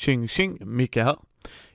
[0.00, 1.16] Tjing tjing, Micke här.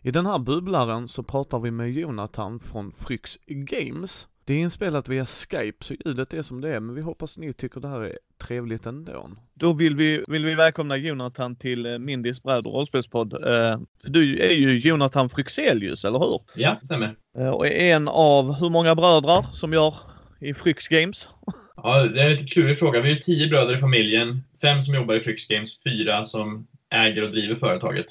[0.02, 4.28] I den här bubblaren så pratar vi med Jonathan från Fryx Games.
[4.46, 7.54] Det är inspelat via Skype så ljudet är som det är, men vi hoppas ni
[7.54, 8.18] tycker det här är
[8.48, 9.30] trevligt ändå.
[9.54, 13.34] Då vill vi, vill vi välkomna Jonathan till eh, Mindys bräd och rollspelspodd.
[13.34, 16.42] Eh, för du är ju Jonathan Fryxelius, eller hur?
[16.56, 17.16] Ja, det stämmer.
[17.38, 19.94] Eh, och är en av hur många bröder som gör
[20.40, 21.30] i Fryx Games?
[21.76, 23.02] Ja, det är en lite klurig fråga.
[23.02, 24.44] Vi är tio bröder i familjen.
[24.62, 28.06] Fem som jobbar i Fryx Games, fyra som äger och driver företaget.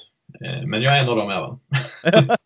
[0.45, 1.59] Eh, Men jag är en av dem även.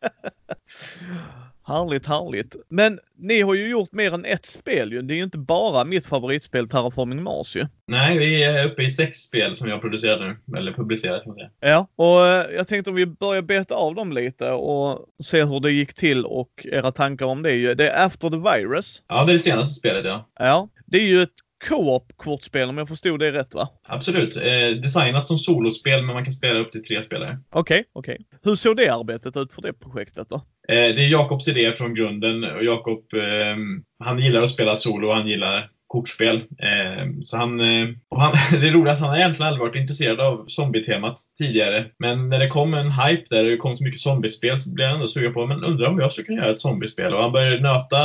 [1.67, 2.55] Härligt, härligt.
[2.69, 5.01] Men ni har ju gjort mer än ett spel ju.
[5.01, 7.65] Det är ju inte bara mitt favoritspel Terraforming Mars ju.
[7.87, 10.57] Nej, vi är uppe i sex spel som jag har producerat nu.
[10.57, 11.49] Eller publicerat, ska man säga.
[11.59, 15.59] Ja, och eh, jag tänkte om vi börjar beta av dem lite och se hur
[15.59, 17.75] det gick till och era tankar om det ju.
[17.75, 19.03] Det är After the Virus.
[19.07, 20.29] Ja, det är det senaste spelet, ja.
[20.39, 21.29] Ja, det är ju ett
[21.67, 23.69] co-op-kortspel om jag förstod det rätt va?
[23.83, 24.35] Absolut.
[24.35, 27.39] Eh, designat som solospel, men man kan spela upp till tre spelare.
[27.49, 28.17] Okej, okej.
[28.43, 30.35] Hur såg det arbetet ut för det projektet då?
[30.35, 32.43] Eh, det är Jakobs idé från grunden.
[32.43, 33.57] Och Jakob, eh,
[34.03, 36.35] han gillar att spela solo, han gillar kortspel.
[36.37, 39.75] Eh, så han, eh, och han, det är roligt att han har egentligen aldrig varit
[39.75, 41.85] intresserad av zombie-temat tidigare.
[41.99, 44.95] Men när det kom en hype där det kom så mycket zombiespel så blev han
[44.95, 47.13] ändå sugen på, men undrar om jag skulle kunna göra ett zombiespel?
[47.13, 47.97] Och han började nöta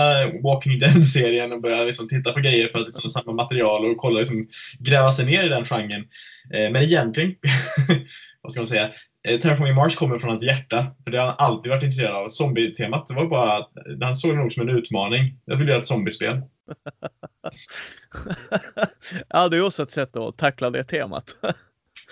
[0.43, 4.19] Walking Dead-serien och började liksom titta på grejer för att liksom samma material och kolla,
[4.19, 4.45] liksom,
[4.79, 6.05] gräva sig ner i den genren.
[6.55, 7.35] Eh, men egentligen,
[8.43, 8.91] vad ska man säga,
[9.29, 10.87] eh, Terraforming Mars kommer från hans hjärta.
[11.05, 12.29] För det har han alltid varit intresserad av.
[12.29, 15.39] Zombie-temat, det var bara att han såg det nog som en utmaning.
[15.45, 16.41] Jag vill göra ett zombiespel.
[19.29, 21.37] ja, det är också ett sätt att tackla det temat.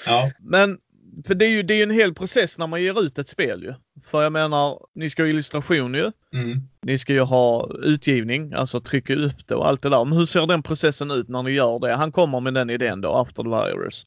[0.07, 0.79] Ja, Men
[1.27, 3.63] för det är ju det är en hel process när man ger ut ett spel
[3.63, 3.75] ju.
[4.03, 6.13] För jag menar, ni ska ha illustration ju.
[6.33, 6.61] mm.
[6.83, 10.05] Ni ska ju ha utgivning, alltså trycka upp det och allt det där.
[10.05, 11.93] Men hur ser den processen ut när ni gör det?
[11.95, 14.07] Han kommer med den idén då, After the Virus.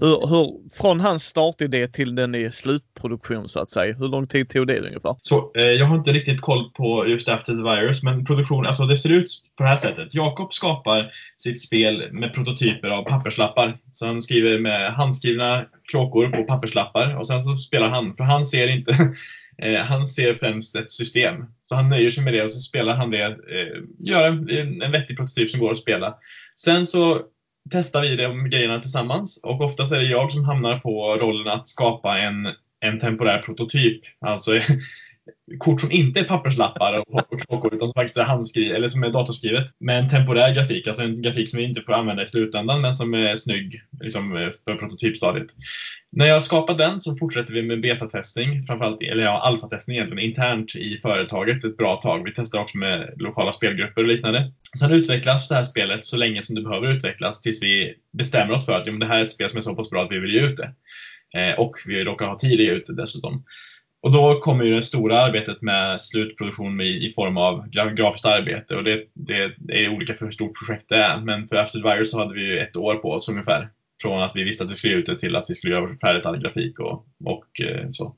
[0.00, 4.48] Hur, hur, från hans startidé till den i slutproduktion så att säga, hur lång tid
[4.48, 5.16] tog det ungefär?
[5.20, 8.82] Så eh, jag har inte riktigt koll på just After the Virus, men produktion, alltså
[8.82, 10.14] det ser ut på det här sättet.
[10.14, 13.78] Jakob skapar sitt spel med prototyper av papperslappar.
[13.92, 18.44] Så han skriver med handskrivna kråkor på papperslappar och sen så spelar han, för han
[18.44, 18.92] ser inte
[19.62, 21.34] eh, han ser främst ett system.
[21.64, 24.92] Så han nöjer sig med det och så spelar han det, eh, gör en, en
[24.92, 26.14] vettig prototyp som går att spela.
[26.56, 27.20] Sen så
[27.70, 31.68] testar vi de grejerna tillsammans och oftast är det jag som hamnar på rollen att
[31.68, 32.48] skapa en,
[32.80, 34.00] en temporär prototyp.
[34.20, 34.52] Alltså
[35.58, 39.10] kort som inte är papperslappar och, och utan som faktiskt är handskrivet eller som är
[39.10, 42.80] datorskrivet med en temporär grafik, alltså en grafik som vi inte får använda i slutändan
[42.80, 45.46] men som är snygg liksom, eh, för prototypstadiet.
[46.12, 50.24] När jag har skapat den så fortsätter vi med betatestning, framförallt, eller ja, alfatestning egentligen,
[50.24, 52.24] internt i företaget ett bra tag.
[52.24, 54.52] Vi testar också med lokala spelgrupper och liknande.
[54.78, 58.66] Sen utvecklas det här spelet så länge som det behöver utvecklas tills vi bestämmer oss
[58.66, 60.12] för att ja, men det här är ett spel som är så pass bra att
[60.12, 60.72] vi vill ge ut det.
[61.34, 63.44] Eh, och vi råkar ha tid att ge ut det dessutom.
[64.00, 68.76] Och då kommer ju det stora arbetet med slutproduktion i, i form av grafiskt arbete
[68.76, 71.20] och det, det, det är olika för hur stort projekt det är.
[71.20, 73.68] Men för After the Virus så hade vi ju ett år på oss ungefär.
[74.02, 75.96] Från att vi visste att vi skulle ge ut det till att vi skulle göra
[75.96, 78.14] färdigt all grafik och, och eh, så.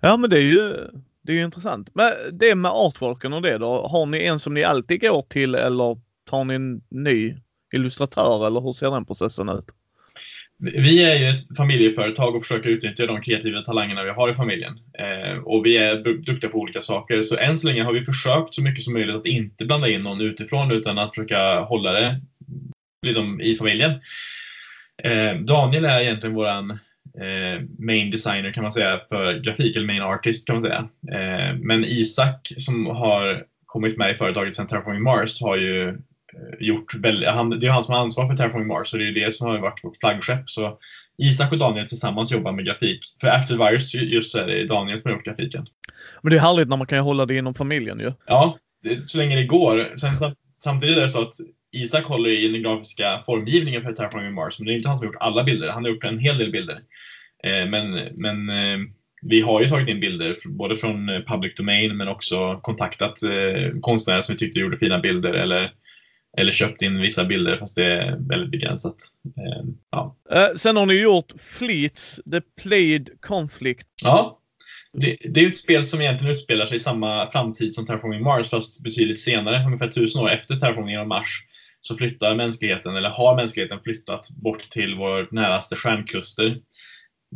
[0.00, 0.76] Ja, men det är ju
[1.22, 1.88] det är ju intressant.
[1.94, 5.54] Men det med artworken och det då, har ni en som ni alltid går till
[5.54, 6.00] eller
[6.30, 7.36] tar ni en ny
[7.74, 9.64] illustratör eller hur ser den processen ut?
[10.60, 14.72] Vi är ju ett familjeföretag och försöker utnyttja de kreativa talangerna vi har i familjen.
[14.98, 17.22] Eh, och vi är duktiga på olika saker.
[17.22, 20.02] Så än så länge har vi försökt så mycket som möjligt att inte blanda in
[20.02, 22.20] någon utifrån utan att försöka hålla det
[23.06, 23.90] liksom, i familjen.
[25.04, 26.70] Eh, Daniel är egentligen våran
[27.20, 30.88] eh, main designer kan man säga för grafik, eller main artist kan man säga.
[31.12, 35.98] Eh, men Isak som har kommit med i företaget sedan Terraforming Mars har ju
[36.60, 39.12] gjort väldigt, han, det är han som har ansvar för Terraforming Mars och det är
[39.12, 40.50] det som har varit vårt flaggskepp.
[40.50, 40.78] Så
[41.18, 43.00] Isak och Daniel tillsammans jobbar med grafik.
[43.20, 45.66] För After the Virus just så är det Daniel som har gjort grafiken.
[46.22, 48.12] Men det är härligt när man kan hålla det inom familjen ju.
[48.26, 48.58] Ja,
[49.00, 49.96] så länge det går.
[49.96, 51.34] Sen, samtidigt är det så att
[51.72, 55.06] Isak håller i den grafiska formgivningen för Terraforming Mars, men det är inte han som
[55.06, 55.68] har gjort alla bilder.
[55.68, 56.80] Han har gjort en hel del bilder.
[57.44, 58.78] Eh, men men eh,
[59.22, 64.20] vi har ju tagit in bilder både från public domain men också kontaktat eh, konstnärer
[64.20, 65.72] som vi tyckte gjorde fina bilder eller
[66.38, 68.96] eller köpt in vissa bilder fast det är väldigt begränsat.
[69.36, 70.16] Eh, ja.
[70.32, 73.88] Eh, sen har ni gjort Fleets The Played Conflict.
[74.04, 74.38] Ja,
[74.92, 78.50] det, det, är ett spel som egentligen utspelar sig i samma framtid som Terraforming Mars
[78.50, 81.44] fast betydligt senare, ungefär tusen år efter Terraforming av Mars
[81.80, 86.56] så flyttar mänskligheten, eller har mänskligheten flyttat bort till vårt näraste stjärnkluster,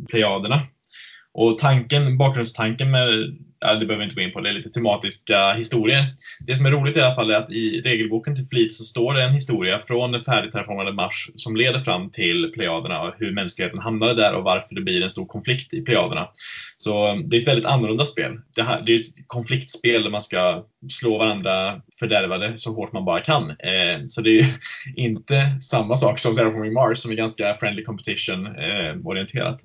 [0.09, 0.61] Plejaderna.
[1.33, 4.69] Och tanken, bakgrundstanken med ja, det behöver vi inte gå in på, det är lite
[4.69, 6.05] tematiska historier.
[6.39, 9.13] Det som är roligt i alla fall är att i regelboken till Fleet så står
[9.13, 13.79] det en historia från den färdigterraformade Mars som leder fram till Plejaderna och hur mänskligheten
[13.79, 16.27] hamnade där och varför det blir en stor konflikt i Plejaderna.
[16.77, 18.39] Så det är ett väldigt annorlunda spel.
[18.55, 23.05] Det, här, det är ett konfliktspel där man ska slå varandra fördärvade så hårt man
[23.05, 23.49] bara kan.
[23.49, 24.45] Eh, så det är
[24.95, 29.61] inte samma sak som Terraforming Mars som är ganska friendly competition eh, orienterat.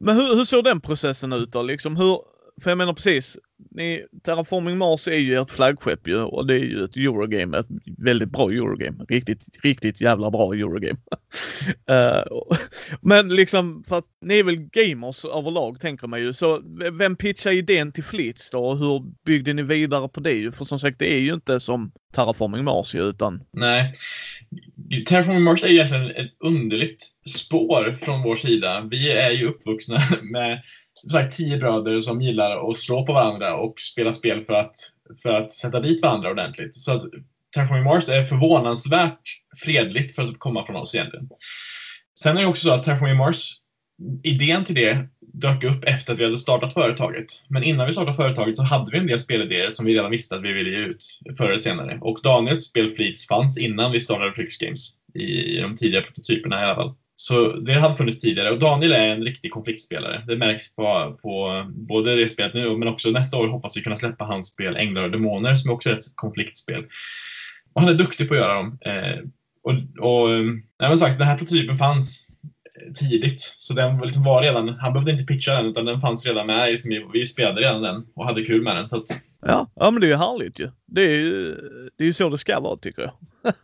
[0.00, 1.62] Men hur, hur såg den processen ut då?
[1.62, 2.18] Liksom hur,
[2.62, 3.38] för jag menar precis,
[3.70, 7.66] ni, Terraforming Mars är ju ert flaggskepp ju och det är ju ett Eurogame, ett
[7.98, 9.04] väldigt bra Eurogame.
[9.08, 10.98] Riktigt, riktigt jävla bra Eurogame.
[11.90, 12.56] uh,
[13.00, 16.32] men liksom för att ni är väl gamers överlag tänker man ju.
[16.32, 16.62] Så
[16.92, 20.52] vem pitchar idén till Flits då och hur byggde ni vidare på det ju?
[20.52, 23.42] För som sagt det är ju inte som Terraforming Mars ju utan...
[23.52, 23.94] Nej.
[25.06, 27.04] Terraforming Mars är egentligen ett underligt
[27.36, 28.88] spår från vår sida.
[28.90, 30.62] Vi är ju uppvuxna med
[31.04, 34.76] som sagt tio bröder som gillar att slå på varandra och spela spel för att,
[35.22, 36.74] för att sätta dit varandra ordentligt.
[36.74, 37.02] Så att
[37.54, 39.20] Terraforming Mars är förvånansvärt
[39.64, 41.28] fredligt för att komma från oss egentligen.
[42.20, 43.52] Sen är det också så att Terraforming Mars,
[44.22, 47.26] idén till det dök upp efter att vi hade startat företaget.
[47.48, 50.36] Men innan vi startade företaget så hade vi en del spelidéer som vi redan visste
[50.36, 51.04] att vi ville ge ut
[51.38, 51.98] förr eller senare.
[52.00, 56.60] Och Daniels spel Fleets fanns innan vi startade Flix Games i, i de tidiga prototyperna
[56.60, 56.94] i alla fall.
[57.16, 60.24] Så det hade funnits tidigare och Daniel är en riktig konfliktspelare.
[60.26, 63.96] Det märks på, på både det spelet nu men också nästa år hoppas vi kunna
[63.96, 66.84] släppa hans spel Änglar och Demoner som också är ett konfliktspel.
[67.72, 68.78] Och han är duktig på att göra dem.
[68.86, 69.18] Eh,
[69.62, 70.44] och, och eh,
[70.80, 72.28] nej, sagt, den här prototypen fanns
[72.94, 73.40] tidigt.
[73.40, 76.70] Så den liksom var redan, han behövde inte pitcha den utan den fanns redan med.
[76.70, 78.88] Liksom, vi, vi spelade redan den och hade kul med den.
[78.88, 79.22] Så att...
[79.46, 80.70] ja, ja, men det är ju härligt ju.
[80.86, 81.54] Det är ju,
[81.96, 83.12] det är ju så det ska vara tycker jag.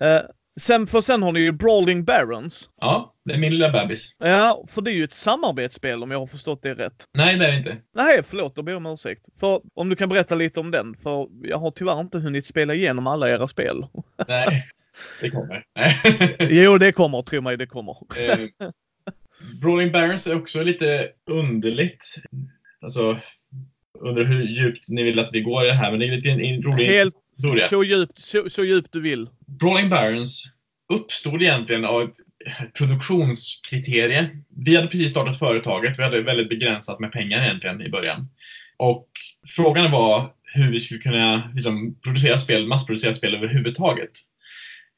[0.00, 0.20] Eh,
[0.60, 2.70] Sen, för sen har ni ju Brawling Barons.
[2.80, 4.16] Ja, det är min lilla bebis.
[4.18, 7.04] Ja, för det är ju ett samarbetsspel om jag har förstått det rätt.
[7.14, 7.76] Nej, det är det inte.
[7.94, 9.22] Nej, förlåt, då ber jag om ursäkt.
[9.40, 12.74] För om du kan berätta lite om den, för jag har tyvärr inte hunnit spela
[12.74, 13.86] igenom alla era spel.
[14.28, 14.64] Nej,
[15.20, 15.64] det kommer.
[16.64, 17.96] jo, det kommer, tro mig, det kommer.
[18.16, 18.68] eh,
[19.62, 22.14] Brawling Barons är också lite underligt.
[22.80, 23.18] Alltså,
[24.00, 26.28] undrar hur djupt ni vill att vi går i det här, men det är lite
[26.30, 27.68] en rolig Helt historia.
[27.68, 29.28] Så djupt, så, så djupt du vill.
[29.46, 30.44] Brawling Barons
[30.92, 32.16] uppstod egentligen av ett
[32.78, 34.30] produktionskriterie.
[34.56, 35.98] Vi hade precis startat företaget.
[35.98, 38.28] Vi hade väldigt begränsat med pengar egentligen i början.
[38.76, 39.08] Och
[39.48, 44.10] frågan var hur vi skulle kunna liksom, producera spel, massproducera spel överhuvudtaget.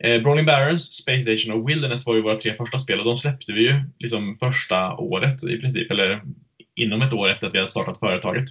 [0.05, 3.17] Eh, Brawling Barons, Space Station och Wilderness var ju våra tre första spel och de
[3.17, 6.23] släppte vi ju liksom första året i princip, eller
[6.77, 8.49] inom ett år efter att vi hade startat företaget.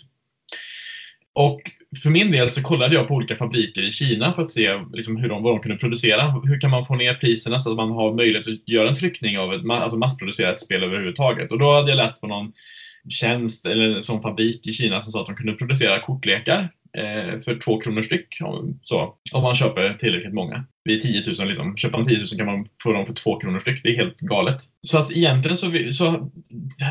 [1.35, 1.61] Och
[2.03, 5.17] för min del så kollade jag på olika fabriker i Kina för att se liksom,
[5.17, 6.41] hur de, vad de kunde producera.
[6.43, 9.39] Hur kan man få ner priserna så att man har möjlighet att göra en tryckning
[9.39, 11.51] av ett alltså massproducerat spel överhuvudtaget.
[11.51, 12.53] Och då hade jag läst på någon
[13.09, 17.59] tjänst eller som fabrik i Kina som sa att de kunde producera kortlekar eh, för
[17.59, 18.37] två kronor styck.
[18.41, 20.65] Om, så, om man köper tillräckligt många.
[20.83, 21.77] Vid 10 000 liksom.
[21.77, 23.83] Köper man 10 000 kan man få dem för två kronor styck.
[23.83, 24.61] Det är helt galet.
[24.81, 26.31] Så att egentligen så, så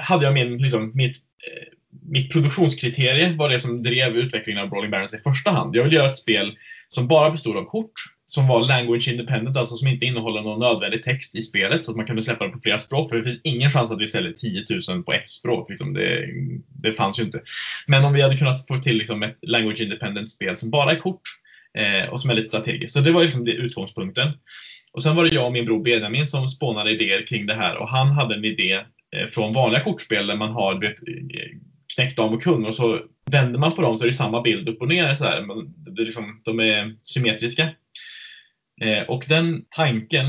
[0.02, 1.73] hade jag min, liksom, mitt eh,
[2.04, 5.76] mitt produktionskriterie var det som drev utvecklingen av Brawling Barons i första hand.
[5.76, 6.56] Jag vill göra ett spel
[6.88, 7.92] som bara bestod av kort,
[8.26, 11.96] som var language independent, alltså som inte innehåller någon nödvändig text i spelet, så att
[11.96, 13.10] man kunde släppa det på flera språk.
[13.10, 15.70] För det finns ingen chans att vi säljer 10 000 på ett språk.
[15.70, 15.94] Liksom.
[15.94, 16.26] Det,
[16.82, 17.40] det fanns ju inte.
[17.86, 20.96] Men om vi hade kunnat få till liksom, ett language independent spel som bara är
[20.96, 21.22] kort
[21.78, 22.94] eh, och som är lite strategiskt.
[22.94, 24.32] Så det var liksom det utgångspunkten.
[24.92, 27.76] Och sen var det jag och min bror Benjamin som spånade idéer kring det här
[27.76, 28.72] och han hade en idé
[29.16, 31.58] eh, från vanliga kortspel där man har vet, eh,
[31.94, 34.68] knäckt dam och kung och så vänder man på dem så är det samma bild
[34.68, 35.16] upp och ner.
[35.16, 35.42] Så här.
[35.42, 37.68] Men det är liksom, de är symmetriska.
[38.80, 40.26] Eh, och den tanken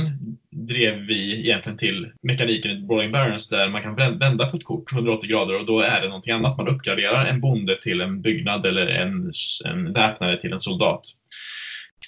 [0.52, 4.94] drev vi egentligen till mekaniken i Brawling Barons där man kan vända på ett kort
[4.94, 6.58] 180 grader och då är det någonting annat.
[6.58, 9.32] Man uppgraderar en bonde till en byggnad eller en,
[9.66, 11.02] en väpnare till en soldat.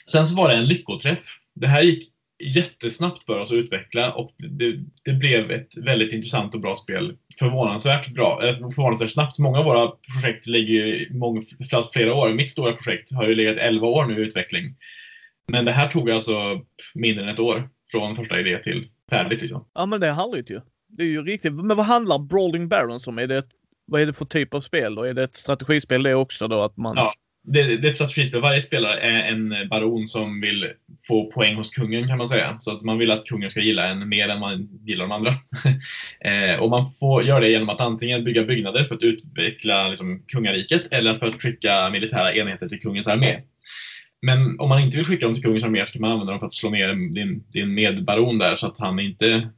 [0.10, 1.38] Sen så var det en lyckoträff.
[1.56, 6.56] Det här gick jättesnabbt för oss att utveckla och det, det, blev ett väldigt intressant
[6.56, 7.18] och bra spel.
[7.40, 8.42] Förvånansvärt bra,
[8.76, 9.40] förvånansvärt snabbt.
[9.40, 11.42] Många av våra projekt ligger ju många,
[11.94, 12.34] flera år.
[12.34, 14.76] Mitt stora projekt har ju legat 11 år nu i utveckling.
[15.52, 16.62] Men det här tog alltså
[16.96, 19.66] mindre än ett år från första idé till färdigt liksom.
[19.74, 20.62] Ja men det är härligt ju.
[20.88, 21.54] Det är ju riktigt.
[21.54, 23.18] Men vad handlar Brawling Barons om?
[23.20, 23.50] Är det ett,
[23.86, 25.00] vad är det för typ av spel?
[25.00, 26.62] Och är det ett strategispel det också då?
[26.62, 26.96] Att man...
[26.96, 27.14] Ja,
[27.48, 28.42] det, det är ett strategispel.
[28.42, 30.72] Varje spelare är en baron som vill
[31.08, 32.58] få poäng hos kungen kan man säga.
[32.60, 35.30] Så att man vill att kungen ska gilla en mer än man gillar de andra.
[36.26, 40.24] eh, och man får göra det genom att antingen bygga byggnader för att utveckla liksom,
[40.28, 43.40] kungariket eller för att skicka militära enheter till kungens armé.
[44.22, 46.48] Men om man inte vill skicka dem till kungens armé ska man använda dem för
[46.48, 49.50] att slå ner din, din medbaron där så att han inte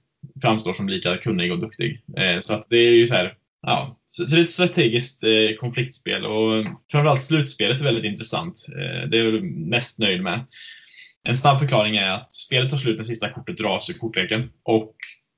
[0.42, 2.02] framstår som lika kunnig och duktig.
[2.18, 5.24] Eh, så att det är ju så här, Ja, så, så det är ett strategiskt
[5.24, 8.66] eh, konfliktspel och eh, framförallt slutspelet är väldigt intressant.
[8.76, 10.46] Eh, det är jag mest nöjd med.
[11.28, 14.96] En snabb förklaring är att spelet tar slut när sista kortet dras ur kortleken och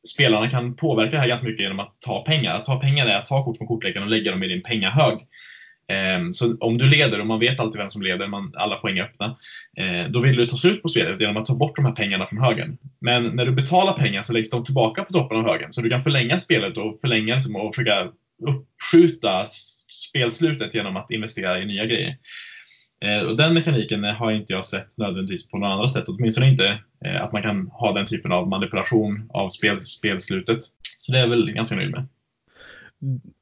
[0.08, 2.56] spelarna kan påverka det här ganska mycket genom att ta pengar.
[2.56, 5.18] Att ta pengar är att ta kort från kortleken och lägga dem i din pengahög.
[5.92, 8.98] Ehm, så om du leder, och man vet alltid vem som leder, man, alla poäng
[8.98, 9.38] är öppna,
[9.78, 12.28] eh, då vill du ta slut på spelet genom att ta bort de här pengarna
[12.28, 12.78] från högen.
[13.02, 15.90] Men när du betalar pengar så läggs de tillbaka på toppen av högen, så du
[15.90, 18.12] kan förlänga spelet och förlänga liksom, och försöka
[18.42, 19.46] uppskjuta
[20.10, 22.18] spelslutet genom att investera i nya grejer.
[23.06, 26.80] Eh, och den mekaniken har inte jag sett nödvändigtvis på några andra sätt, åtminstone inte
[27.06, 30.64] eh, att man kan ha den typen av manipulation av spel, spelslutet.
[30.98, 32.08] Så det är jag väl ganska nöjd med.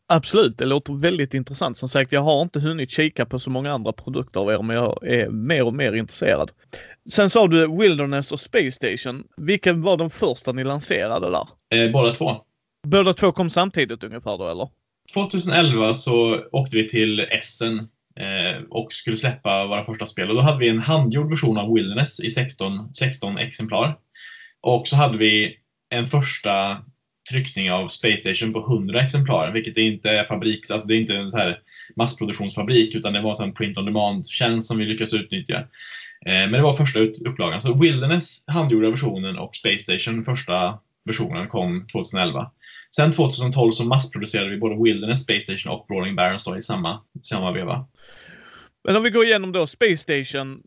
[0.08, 1.78] Absolut, det låter väldigt intressant.
[1.78, 4.76] Som sagt, jag har inte hunnit kika på så många andra produkter av er, men
[4.76, 6.52] jag är mer och mer intresserad.
[7.12, 9.24] Sen sa du Wilderness och Space Station.
[9.38, 11.48] Vilka var de första ni lanserade där?
[11.80, 12.36] Eh, båda två.
[12.88, 14.70] Båda två kom samtidigt ungefär då, eller?
[15.14, 17.80] 2011 så åkte vi till Essen
[18.20, 20.30] eh, och skulle släppa våra första spel.
[20.30, 23.98] Och då hade vi en handgjord version av Wilderness i 16, 16 exemplar.
[24.62, 25.58] Och så hade vi
[25.90, 26.78] en första
[27.32, 31.16] tryckning av Space Station på 100 exemplar, vilket inte är fabriks, alltså det är inte
[31.16, 31.60] en så här
[31.96, 35.58] massproduktionsfabrik, utan det var en print on demand-tjänst som vi lyckades utnyttja.
[36.26, 37.62] Eh, men det var första upplagan.
[37.62, 42.52] Så Wilderness, handgjorda versionen, och Space Station, första versionen, kom 2011.
[42.96, 47.02] Sen 2012 så massproducerade vi både Wilderness, Space Station och Rolling Barons då i samma,
[47.22, 47.88] samma veva.
[48.84, 50.62] Men om vi går igenom då Space Station,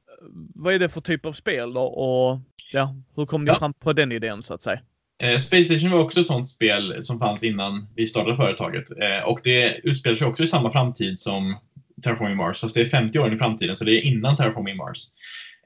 [0.55, 2.41] vad är det för typ av spel då och
[2.73, 3.59] ja, hur kom ni ja.
[3.59, 4.81] fram på den idén så att säga?
[5.23, 8.91] Eh, Space Station var också ett sånt spel som fanns innan vi startade företaget.
[8.91, 11.59] Eh, och det utspelar sig också i samma framtid som
[12.02, 14.99] Terraforming Mars, fast det är 50 år i framtiden, så det är innan Terraforming Mars.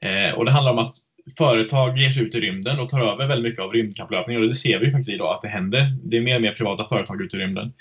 [0.01, 0.95] Eh, och det handlar om att
[1.37, 4.55] företag ger sig ut i rymden och tar över väldigt mycket av rymdkapplöpningen och det
[4.55, 5.97] ser vi faktiskt idag att det händer.
[6.03, 7.73] Det är mer och mer privata företag ute i rymden.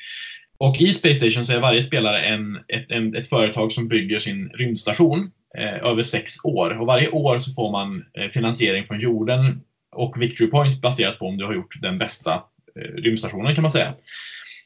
[0.59, 4.19] Och i Space Station så är varje spelare en, ett, en, ett företag som bygger
[4.19, 6.81] sin rymdstation eh, över sex år.
[6.81, 9.61] Och varje år så får man eh, finansiering från jorden
[9.97, 12.35] och Victory Point baserat på om du har gjort den bästa
[12.76, 13.95] eh, rymdstationen kan man säga.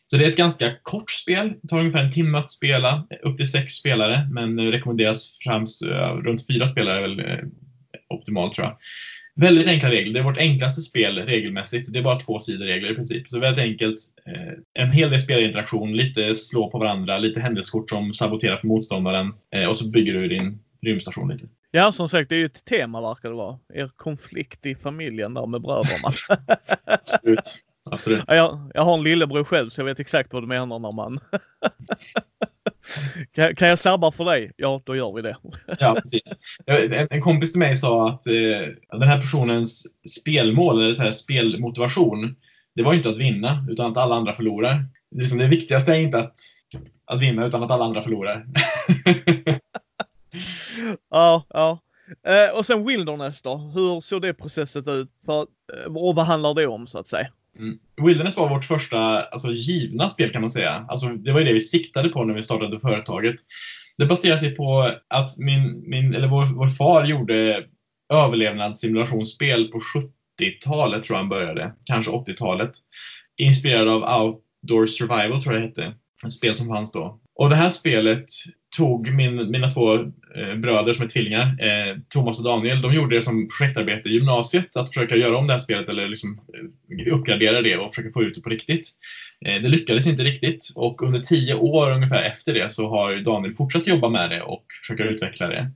[0.06, 1.52] Så det är ett ganska kort spel.
[1.62, 6.14] Det tar ungefär en timme att spela, upp till sex spelare, men rekommenderas främst eh,
[6.14, 7.38] runt fyra spelare är väl eh,
[8.10, 8.76] optimalt tror jag.
[9.34, 10.14] Väldigt enkla regler.
[10.14, 11.92] Det är vårt enklaste spel regelmässigt.
[11.92, 13.28] Det är bara två sidor regler i princip.
[13.28, 13.98] Så väldigt enkelt.
[14.26, 19.32] Eh, en hel del spelarinteraktion, lite slå på varandra, lite händelsekort som saboterar för motståndaren
[19.68, 21.46] och så bygger du din rymdstation lite.
[21.70, 23.58] Ja, som sagt, det är ju ett tema verkar det vara.
[23.74, 26.14] Er konflikt i familjen där med bröderna.
[26.84, 27.62] Absolut.
[27.90, 28.24] Absolut.
[28.26, 30.92] Ja, jag, jag har en lillebror själv så jag vet exakt vad du menar när
[30.92, 31.20] man...
[33.32, 34.52] kan, kan jag sabba för dig?
[34.56, 35.36] Ja, då gör vi det.
[35.78, 36.40] ja, precis.
[36.66, 38.32] En, en, kompis till mig sa att eh,
[38.98, 39.86] den här personens
[40.20, 42.36] spelmål, eller så här, spelmotivation,
[42.74, 44.84] det var ju inte att vinna, utan att alla andra förlorar.
[45.10, 46.34] Det, liksom, det viktigaste är inte att,
[47.04, 48.40] att vinna, utan att alla andra förlorar.
[51.10, 51.78] ja, ja.
[52.26, 53.56] Eh, och sen Wilderness då?
[53.56, 55.10] Hur såg det processet ut?
[55.26, 57.28] För, eh, och vad handlar det om så att säga?
[57.58, 57.78] Mm.
[58.06, 60.86] Wilderness var vårt första alltså, givna spel kan man säga.
[60.88, 63.34] Alltså, det var ju det vi siktade på när vi startade företaget.
[63.98, 67.64] Det baserar sig på att min, min, eller vår, vår far gjorde
[68.12, 72.70] överlevnadssimulationsspel på 70-talet tror jag han började, kanske 80-talet.
[73.36, 75.94] Inspirerad av Outdoor Survival tror jag det hette.
[76.26, 77.20] Ett spel som fanns då.
[77.34, 78.24] Och det här spelet
[78.76, 83.16] tog min, mina två eh, bröder som är tvillingar, eh, Thomas och Daniel, de gjorde
[83.16, 87.14] det som projektarbete i gymnasiet, att försöka göra om det här spelet eller liksom eh,
[87.14, 88.88] uppgradera det och försöka få ut det på riktigt.
[89.46, 93.54] Eh, det lyckades inte riktigt och under tio år ungefär efter det så har Daniel
[93.54, 95.70] fortsatt jobba med det och försöka utveckla det.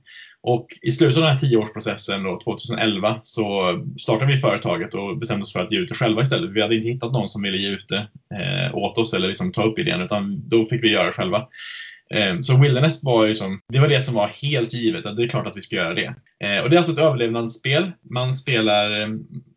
[0.47, 5.43] Och i slutet av den här tioårsprocessen, då, 2011, så startade vi företaget och bestämde
[5.43, 6.51] oss för att ge ut det själva istället.
[6.51, 9.51] Vi hade inte hittat någon som ville ge ut det eh, åt oss eller liksom
[9.51, 11.47] ta upp idén, utan då fick vi göra det själva.
[12.13, 15.23] Eh, så Wilderness var ju som, det var det som var helt givet, att det
[15.23, 16.15] är klart att vi ska göra det.
[16.39, 17.91] Eh, och det är alltså ett överlevnadsspel.
[18.01, 19.07] Man spelar, eh,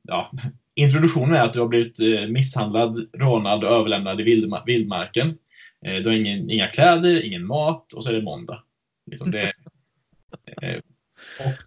[0.02, 0.32] ja,
[0.74, 1.98] introduktionen är att du har blivit
[2.30, 5.38] misshandlad, rånad och överlämnad i vildmarken.
[5.82, 8.62] Du har ingen, inga kläder, ingen mat och så är det måndag.
[9.10, 9.52] Liksom det,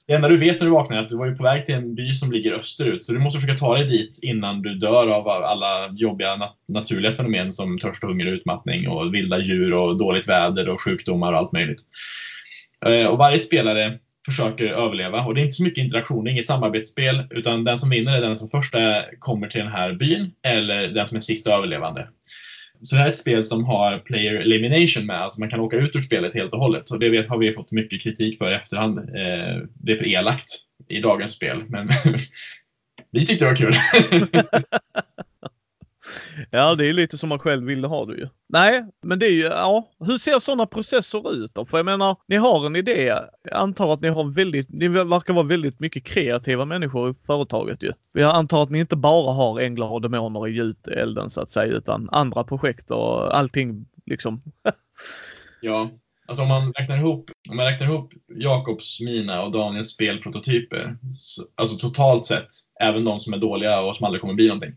[0.08, 1.76] det enda du vet när du vaknar är att du var ju på väg till
[1.76, 5.08] en by som ligger österut, så du måste försöka ta dig dit innan du dör
[5.08, 10.30] av alla jobbiga nat naturliga fenomen som törst, hunger, utmattning och vilda djur och dåligt
[10.30, 11.80] väder och sjukdomar och allt möjligt.
[12.86, 17.24] Eh, och varje spelare försöker överleva och det är inte så mycket interaktion, inget samarbetsspel,
[17.30, 18.76] utan den som vinner är den som först
[19.20, 22.08] kommer till den här byn eller den som är sist överlevande.
[22.82, 25.78] Så det här är ett spel som har player elimination med, alltså man kan åka
[25.78, 26.90] ut ur spelet helt och hållet.
[26.90, 29.00] Och det har vi fått mycket kritik för i efterhand.
[29.00, 30.48] Eh, det är för elakt
[30.88, 31.90] i dagens spel, men
[33.12, 33.76] vi tyckte det var kul.
[36.52, 38.28] ja, det är lite som man själv vill ha det ju.
[38.50, 41.66] Nej, men det är ju, ja, hur ser sådana processer ut då?
[41.66, 43.16] För jag menar, ni har en idé.
[43.44, 47.84] Jag antar att ni har väldigt, ni verkar vara väldigt mycket kreativa människor i företaget
[47.84, 47.92] ju.
[48.14, 51.74] Jag antar att ni inte bara har änglar och demoner i gjutelden så att säga,
[51.74, 54.42] utan andra projekt och allting liksom.
[55.62, 55.90] ja,
[56.32, 60.98] Alltså om man räknar ihop, om man räknar ihop Jakobs, mina och Daniels spelprototyper,
[61.56, 62.48] alltså totalt sett,
[62.82, 64.74] även de som är dåliga och som aldrig kommer bli någonting,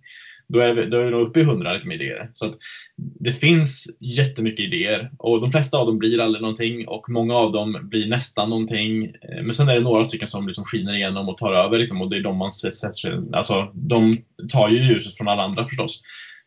[0.48, 2.30] då är vi, då är vi nog uppe i hundra liksom, idéer.
[2.32, 2.52] Så
[2.96, 7.52] det finns jättemycket idéer och de flesta av dem blir aldrig någonting och många av
[7.52, 9.04] dem blir nästan någonting.
[9.04, 12.02] Eh, men sen är det några stycken som liksom skiner igenom och tar över liksom,
[12.02, 14.18] och det är de man sätter alltså de
[14.52, 16.02] tar ju ljuset från alla andra förstås.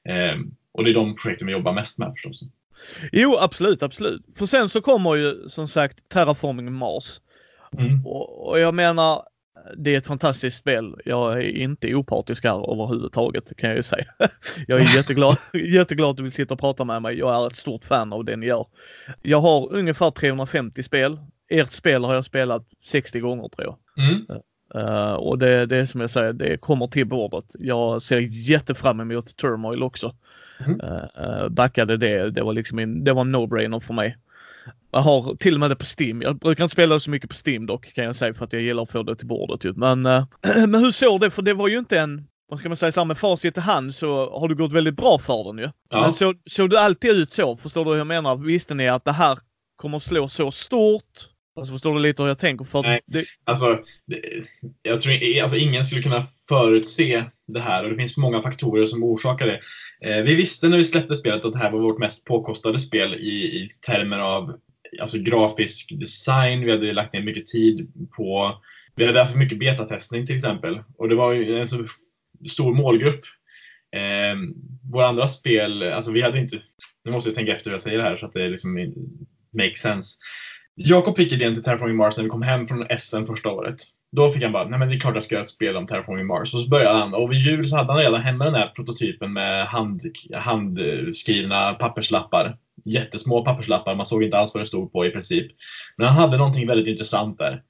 [0.10, 0.36] Eh,
[0.72, 2.42] och det är de projekten vi jobbar mest med förstås.
[3.12, 4.22] Jo, absolut, absolut.
[4.38, 7.20] För sen så kommer ju som sagt Terraforming Mars.
[7.78, 8.06] Mm.
[8.06, 9.24] Och, och, jag menar,
[9.78, 10.96] det är ett fantastiskt spel.
[11.06, 14.06] Jag är inte opartisk här överhuvudtaget kan jag ju säga.
[14.68, 17.18] jag är jätteglad, jätteglad att du vill sitta och prata med mig.
[17.18, 18.66] Jag är ett stort fan av det ni gör.
[19.22, 21.20] Jag har ungefär 350 spel.
[21.50, 24.06] Ert spel har jag spelat 60 gånger tror jag.
[24.06, 24.26] Mm.
[24.76, 27.46] Uh, och det, det är som jag säger, det kommer till bordet.
[27.60, 28.20] Jag ser
[28.50, 30.16] jättefram emot Turmoil också.
[30.66, 30.82] Mm.
[30.82, 32.32] Uh, backade det.
[32.32, 34.18] Det var liksom en, det var no-brainer för mig.
[34.92, 36.22] Jag har till och med det på Steam.
[36.22, 38.62] Jag brukar inte spela så mycket på Steam dock kan jag säga för att jag
[38.62, 39.64] gillar att få det till bordet.
[39.64, 39.74] Ju.
[39.74, 40.26] Men, uh,
[40.68, 41.32] men hur såg det?
[41.32, 43.60] För det var ju inte en, vad ska man säga, så här, med facit i
[43.60, 45.70] hand så har det gått väldigt bra för den ju.
[45.90, 46.02] Ja.
[46.02, 47.58] Men såg, såg det alltid ut så?
[47.58, 48.38] Förstår du hur jag menar?
[48.38, 49.40] Visste ni att det här
[49.76, 51.37] kommer slå så stort?
[51.58, 52.66] Alltså förstår du lite hur jag tänker?
[52.66, 53.26] För Nej, det...
[53.44, 54.22] alltså, det,
[54.82, 59.04] jag tror alltså, ingen skulle kunna förutse det här och det finns många faktorer som
[59.04, 59.60] orsakar det.
[60.10, 63.14] Eh, vi visste när vi släppte spelet att det här var vårt mest påkostade spel
[63.14, 64.56] i, i termer av
[65.02, 66.66] alltså, grafisk design.
[66.66, 68.62] Vi hade lagt ner mycket tid på...
[68.96, 71.86] Vi hade haft mycket betatestning till exempel och det var en så
[72.50, 73.22] stor målgrupp.
[73.96, 74.38] Eh,
[74.92, 76.62] våra andra spel, alltså vi hade inte...
[77.04, 78.94] Nu måste jag tänka efter hur jag säger det här så att det liksom
[79.52, 80.18] makes sense.
[80.80, 83.76] Jakob fick idén till Terraforming Mars när vi kom hem från SM första året.
[84.12, 85.88] Då fick han bara, nej men det är klart jag ska göra ett spel om
[85.88, 86.54] Terraforming Mars.
[86.54, 89.34] Och så började han, och vid jul så hade han redan hemma den här prototypen
[89.34, 90.02] med hand,
[90.34, 92.58] handskrivna papperslappar.
[92.86, 95.52] Jättesmå papperslappar, man såg inte alls vad det stod på i princip.
[95.98, 97.62] Men han hade någonting väldigt intressant där.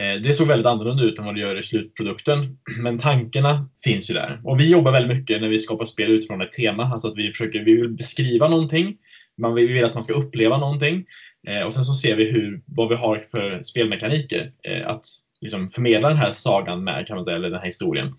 [0.00, 2.58] Eh, det såg väldigt annorlunda ut än vad det gör i slutprodukten.
[2.78, 4.40] Men tankarna finns ju där.
[4.44, 6.84] Och vi jobbar väldigt mycket när vi skapar spel utifrån ett tema.
[6.84, 8.96] Alltså att vi försöker, vi vill beskriva någonting.
[9.38, 11.04] Man vill, vi vill att man ska uppleva någonting.
[11.48, 15.04] Eh, och sen så ser vi hur, vad vi har för spelmekaniker eh, att
[15.40, 18.14] liksom förmedla den här sagan med, kan man säga, eller den här historien.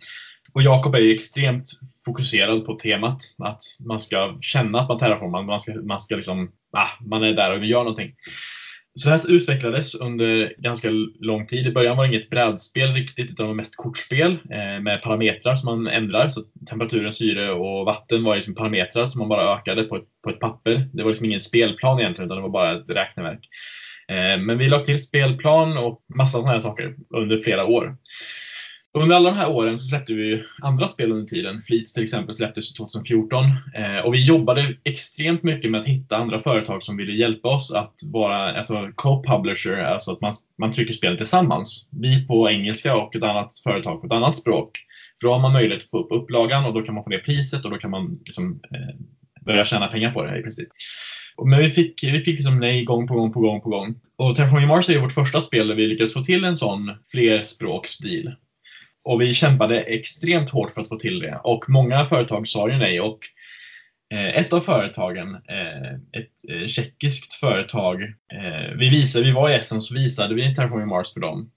[0.54, 1.70] Och Jakob är ju extremt
[2.06, 6.52] fokuserad på temat, att man ska känna att man terraformar, man ska, man ska liksom,
[6.72, 8.14] ah, man är där och vill göra någonting.
[8.98, 11.68] Så här utvecklades under ganska lång tid.
[11.68, 15.56] I början var det inget brädspel riktigt, utan det var mest kortspel eh, med parametrar
[15.56, 16.30] som man ändrar.
[16.30, 20.30] Så temperaturen, syre och vatten var liksom parametrar som man bara ökade på ett, på
[20.30, 20.90] ett papper.
[20.94, 23.40] Det var liksom ingen spelplan egentligen, utan det var bara ett räkneverk.
[24.10, 27.98] Eh, men vi lade till spelplan och massa sådana här saker under flera år.
[29.02, 31.62] Under alla de här åren så släppte vi andra spel under tiden.
[31.62, 36.42] Fleets till exempel släpptes 2014 eh, och vi jobbade extremt mycket med att hitta andra
[36.42, 41.18] företag som ville hjälpa oss att vara alltså, co-publisher, alltså att man, man trycker spel
[41.18, 41.90] tillsammans.
[41.92, 44.78] Vi på engelska och ett annat företag på ett annat språk.
[45.22, 47.20] För då har man möjlighet att få upp upplagan och då kan man få ner
[47.20, 48.96] priset och då kan man liksom, eh,
[49.46, 50.68] börja tjäna pengar på det i princip.
[51.46, 53.96] Men vi fick, vi fick liksom nej gång på gång på gång på gång.
[54.16, 56.92] Och Terraforming Mars är ju vårt första spel där vi lyckades få till en sån
[57.12, 58.36] flerspråksdeal.
[59.08, 62.78] Och vi kämpade extremt hårt för att få till det och många företag sa ju
[62.78, 63.20] nej och
[64.14, 68.14] eh, ett av företagen, eh, ett eh, tjeckiskt företag,
[68.76, 71.52] vi, visade, vi var i Essen så visade vi Terraforming Mars för dem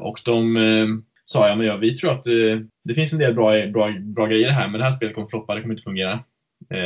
[0.00, 2.24] och de sa ja, men ja, vi tror att
[2.84, 5.54] det finns en del bra, bra, bra grejer här men det här spelet kommer floppa,
[5.54, 6.24] det kommer inte fungera.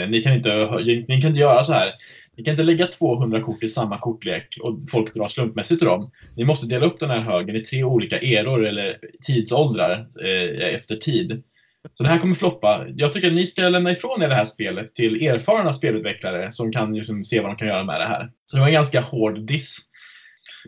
[0.08, 0.78] Ni kan inte,
[1.08, 1.90] ni kan inte göra så här.
[2.36, 6.10] Ni kan inte lägga 200 kort i samma kortlek och folk drar slumpmässigt ur dem.
[6.36, 10.96] Ni måste dela upp den här högen i tre olika eror eller tidsåldrar eh, efter
[10.96, 11.42] tid.
[11.94, 12.86] Så det här kommer floppa.
[12.96, 16.72] Jag tycker att ni ska lämna ifrån er det här spelet till erfarna spelutvecklare som
[16.72, 18.30] kan liksom se vad de kan göra med det här.
[18.46, 19.78] Så det var en ganska hård diss.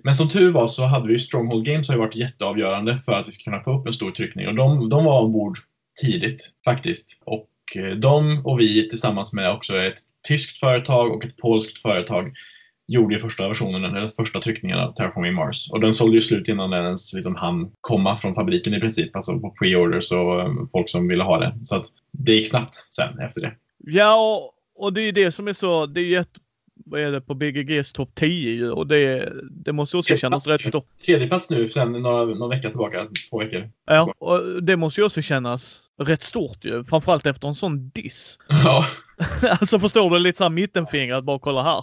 [0.05, 3.13] Men som tur var så hade vi ju Stronghold Games har ju varit jätteavgörande för
[3.13, 5.59] att vi ska kunna få upp en stor tryckning och de, de var ombord
[6.03, 7.23] tidigt faktiskt.
[7.25, 12.33] Och Eh, de och vi tillsammans med också ett tyskt företag och ett polskt företag
[12.89, 15.71] gjorde ju första versionen, eller första tryckningen av Terraforming Mars.
[15.71, 19.17] Och den sålde ju slut innan den ens liksom hann komma från fabriken i princip,
[19.17, 21.59] alltså på pre-orders och eh, folk som ville ha det.
[21.65, 23.53] Så att det gick snabbt sen efter det.
[23.79, 24.53] Ja, och,
[24.85, 26.33] och det är ju det som är så, det är ju ett,
[26.85, 30.65] vad är det, på BGGs topp 10 ju och det, det måste också kännas rätt
[30.65, 30.87] stort.
[31.07, 33.71] Tredje plats nu sen några, någon vecka tillbaka, två veckor.
[33.87, 36.85] Ja, och det måste ju också kännas rätt stort ju.
[36.85, 38.39] Framförallt efter en sån diss.
[38.49, 38.87] Ja.
[39.61, 41.83] alltså förstår du, lite såhär mittenfinger att bara kolla här.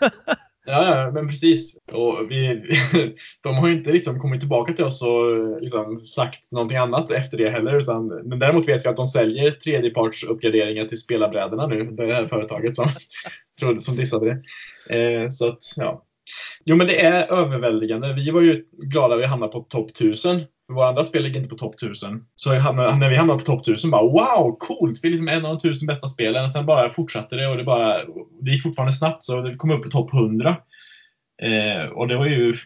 [0.66, 1.78] Ja, men precis.
[1.92, 2.62] Och vi,
[3.42, 7.10] de har ju inte liksom kommit tillbaka till oss och eh, liksom sagt någonting annat
[7.10, 7.80] efter det heller.
[7.80, 11.84] Utan, men däremot vet vi att de säljer tredjepartsuppgraderingar till spelarbrädorna nu.
[11.84, 12.88] Det här företaget som,
[13.80, 14.26] som dissade
[14.88, 14.98] det.
[14.98, 16.04] Eh, så att, ja.
[16.64, 18.12] Jo, men det är överväldigande.
[18.12, 20.40] Vi var ju glada att vi hamnade på topp 1000
[20.72, 22.24] våra andra spel ligger inte på topp 1000.
[22.36, 25.00] Så när vi hamnade på topp 1000 bara wow, coolt!
[25.02, 26.50] Vi är liksom en av de tusen bästa spelen.
[26.50, 27.98] Sen bara fortsatte det och det bara,
[28.40, 30.56] det gick fortfarande snabbt så det kom upp på topp 100.
[31.42, 32.56] Eh, och det var ju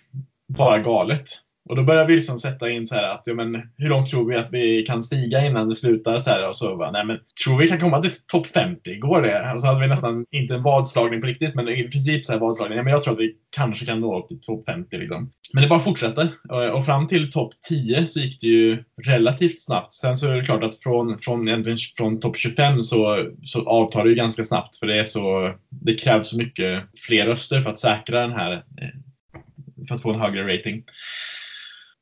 [0.48, 1.28] bara galet.
[1.68, 4.31] Och då börjar vi liksom sätta in så här att, ja, men, hur långt tror
[4.31, 6.18] vi att vi kan stiga innan det slutar?
[6.18, 8.96] Så här, och så bara, nej men, tror vi kan komma till topp 50?
[8.96, 9.52] Går det?
[9.54, 12.38] Och så hade vi nästan, inte en vadslagning på riktigt, men i princip så här
[12.38, 12.76] vadslagning.
[12.76, 15.33] Ja, men jag tror att vi kanske kan nå upp till topp 50 liksom.
[15.52, 16.28] Men det bara fortsätter.
[16.48, 19.92] Och, och fram till topp 10 så gick det ju relativt snabbt.
[19.92, 21.64] Sen så är det klart att från, från,
[21.98, 25.94] från topp 25 så, så avtar det ju ganska snabbt, för det är så, det
[25.94, 28.88] krävs så mycket fler röster för att säkra den här, eh,
[29.88, 30.83] för att få en högre rating.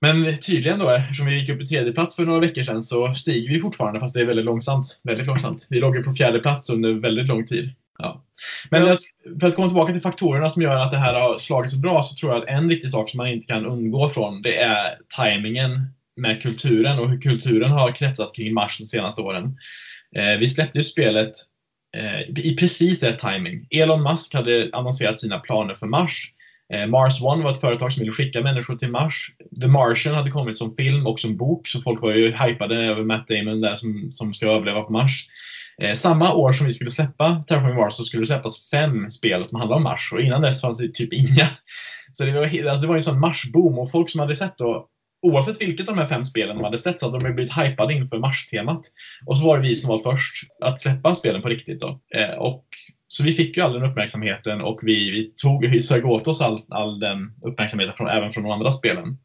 [0.06, 3.14] Men tydligen då, eftersom vi gick upp i tredje plats för några veckor sedan, så
[3.14, 5.00] stiger vi fortfarande, fast det är väldigt långsamt.
[5.02, 5.66] Väldigt långsamt.
[5.70, 7.70] Vi låg ju på fjärde plats under väldigt lång tid.
[7.98, 8.24] Ja.
[8.70, 8.96] Men ja.
[9.40, 12.02] för att komma tillbaka till faktorerna som gör att det här har slagit så bra,
[12.02, 14.98] så tror jag att en viktig sak som man inte kan undgå från, det är
[15.16, 19.56] tajmingen med kulturen och hur kulturen har kretsat kring Mars de senaste åren.
[20.16, 21.32] Eh, vi släppte ju spelet
[21.96, 23.66] eh, i precis rätt timing.
[23.70, 26.35] Elon Musk hade annonserat sina planer för Mars
[26.74, 29.30] Eh, Mars One var ett företag som ville skicka människor till Mars.
[29.60, 33.04] The Martian hade kommit som film och som bok, så folk var ju hypade över
[33.04, 35.26] Matt Damon där som, som ska överleva på Mars.
[35.82, 39.44] Eh, samma år som vi skulle släppa Terraforming Mars så skulle det släppas fem spel
[39.44, 41.48] som handlade om Mars och innan dess fanns det typ inga.
[42.12, 44.88] Så det var, alltså det var en sån Mars-boom och folk som hade sett då
[45.22, 47.94] Oavsett vilket av de här fem spelen de hade sett så hade de blivit hypade
[47.94, 48.80] inför Mars-temat.
[49.26, 51.80] Och så var det vi som var först att släppa spelen på riktigt.
[51.80, 52.00] Då.
[52.16, 52.64] Eh, och
[53.08, 56.40] så vi fick ju all den uppmärksamheten och vi, vi, tog, vi sög åt oss
[56.40, 59.18] all, all den uppmärksamheten från, även från de andra spelen.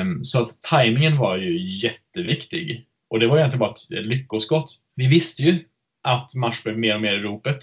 [0.00, 2.86] Um, så att tajmingen var ju jätteviktig.
[3.10, 4.70] Och det var egentligen bara ett lyckoskott.
[4.96, 5.64] Vi visste ju
[6.02, 7.58] att Mars blev mer och mer i ropet.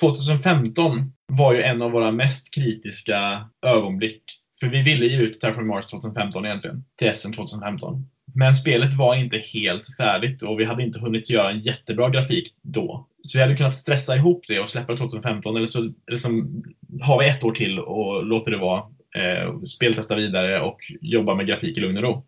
[0.00, 4.22] 2015 var ju en av våra mest kritiska ögonblick.
[4.60, 8.08] För vi ville ge ut Terraform Mars 2015 egentligen, till SM 2015.
[8.34, 12.48] Men spelet var inte helt färdigt och vi hade inte hunnit göra en jättebra grafik
[12.62, 13.07] då.
[13.22, 16.62] Så vi hade kunnat stressa ihop det och släppa det 2015 eller så liksom,
[17.00, 18.82] har vi ett år till och låter det vara.
[19.16, 22.26] Eh, speltesta vidare och jobba med grafik i lugn och ro.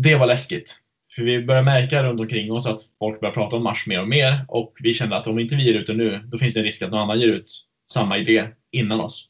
[0.00, 0.76] Det var läskigt.
[1.16, 4.08] För vi börjar märka runt omkring oss att folk börjar prata om Mars mer och
[4.08, 6.60] mer och vi kände att om inte vi ger ut det nu, då finns det
[6.60, 7.50] en risk att någon annan ger ut
[7.92, 9.28] samma idé innan oss.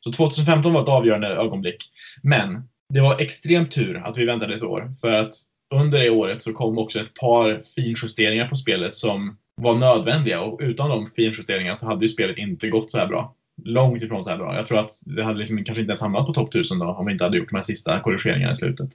[0.00, 1.90] Så 2015 var ett avgörande ögonblick.
[2.22, 5.34] Men det var extremt tur att vi väntade ett år för att
[5.74, 10.60] under det året så kom också ett par finjusteringar på spelet som var nödvändiga och
[10.62, 13.34] utan de finjusteringarna så hade ju spelet inte gått så här bra.
[13.64, 14.56] Långt ifrån så här bra.
[14.56, 17.06] Jag tror att det hade liksom kanske inte ens hamnat på topp 1000 då om
[17.06, 18.90] vi inte hade gjort de här sista korrigeringarna i slutet.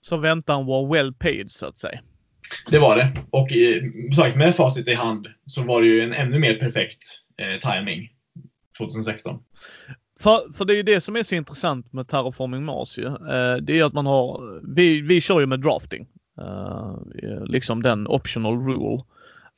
[0.00, 2.00] Så väntan var well paid så att säga?
[2.70, 3.12] Det var det.
[3.30, 7.02] Och eh, sagt, med facit i hand så var det ju en ännu mer perfekt
[7.36, 8.08] eh, timing
[8.78, 9.38] 2016.
[10.20, 13.06] För, för det är ju det som är så intressant med Terraforming Mars ju.
[13.06, 16.06] Eh, det är ju att man har, vi, vi kör ju med drafting.
[16.40, 19.02] Uh, liksom den optional rule.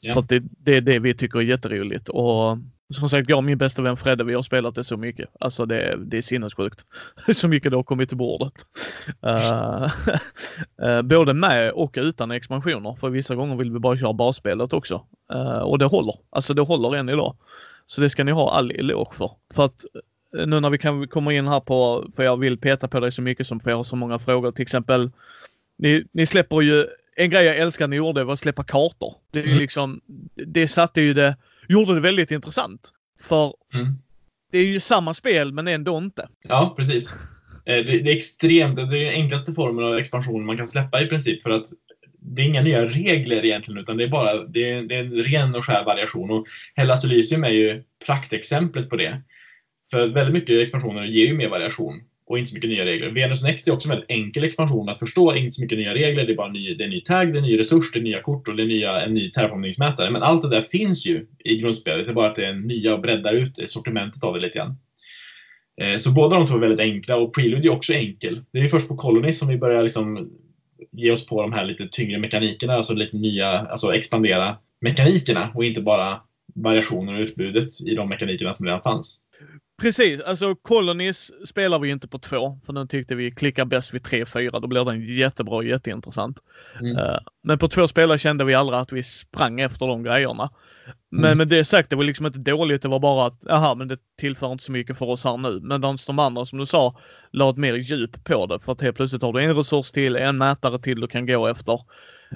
[0.02, 0.14] Yeah.
[0.14, 2.08] För att det, det är det vi tycker är jätteroligt.
[2.08, 2.58] Och
[2.94, 5.28] som sagt, jag och min bästa vän Fredde, vi har spelat det så mycket.
[5.40, 6.86] Alltså det, det är sinnessjukt.
[7.34, 8.52] så mycket det har kommit till bordet.
[9.26, 9.88] Uh,
[10.86, 12.96] uh, både med och utan expansioner.
[13.00, 15.06] För vissa gånger vill vi bara köra basspelet också.
[15.34, 16.14] Uh, och det håller.
[16.30, 17.36] Alltså det håller än idag.
[17.86, 19.30] Så det ska ni ha all eloge för.
[19.54, 19.84] För att
[20.32, 23.22] nu när vi kan komma in här på, för jag vill peta på dig så
[23.22, 24.52] mycket som har så många frågor.
[24.52, 25.10] Till exempel,
[25.82, 29.14] ni, ni släpper ju, en grej jag älskar ni gjorde var att släppa kartor.
[29.30, 29.58] Det är mm.
[29.58, 30.00] liksom,
[30.34, 31.36] det satte ju det,
[31.68, 32.92] gjorde det väldigt intressant.
[33.20, 33.98] För mm.
[34.52, 36.28] det är ju samma spel men ändå inte.
[36.42, 37.14] Ja, precis.
[37.64, 41.02] Eh, det, det är extremt, det är den enklaste formen av expansion man kan släppa
[41.02, 41.66] i princip för att
[42.18, 45.12] det är inga nya regler egentligen, utan det är bara det är, det är en
[45.12, 46.30] ren och skär variation.
[46.30, 49.22] Och Hellas Elysium är ju praktexemplet på det.
[49.90, 53.10] För väldigt mycket expansioner ger ju mer variation och inte så mycket nya regler.
[53.10, 55.34] Venus Next är också en väldigt enkel expansion att förstå.
[55.34, 57.42] Inte så mycket nya regler, det är bara ny, det är ny tag, det är
[57.42, 60.10] ny resurs, det är nya kort och det är nya, en ny terraformningsmätare.
[60.10, 62.06] Men allt det där finns ju i grundspelet.
[62.06, 64.76] Det är bara att det är nya och breddar ut sortimentet av det lite grann.
[65.82, 68.40] Eh, så båda de två är väldigt enkla och Prelude är också enkel.
[68.52, 70.30] Det är ju först på Colony som vi börjar liksom
[70.92, 75.64] ge oss på de här lite tyngre mekanikerna, alltså lite nya, alltså expandera mekanikerna och
[75.64, 76.20] inte bara
[76.54, 79.20] variationer och utbudet i de mekanikerna som redan fanns.
[79.82, 84.04] Precis, alltså Colonies spelar vi inte på två, för den tyckte vi klickar bäst vid
[84.04, 84.60] tre, fyra.
[84.60, 86.38] Då blir den jättebra och jätteintressant.
[86.80, 86.96] Mm.
[86.96, 90.50] Uh, men på två spelare kände vi aldrig att vi sprang efter de grejerna.
[91.10, 91.38] Men mm.
[91.38, 92.82] med det sagt, det var liksom inte dåligt.
[92.82, 95.60] Det var bara att, aha, men det tillför inte så mycket för oss här nu.
[95.62, 96.96] Men de andra, som du sa,
[97.30, 98.60] la ett mer djup på det.
[98.60, 101.46] För att helt plötsligt har du en resurs till, en mätare till du kan gå
[101.46, 101.80] efter.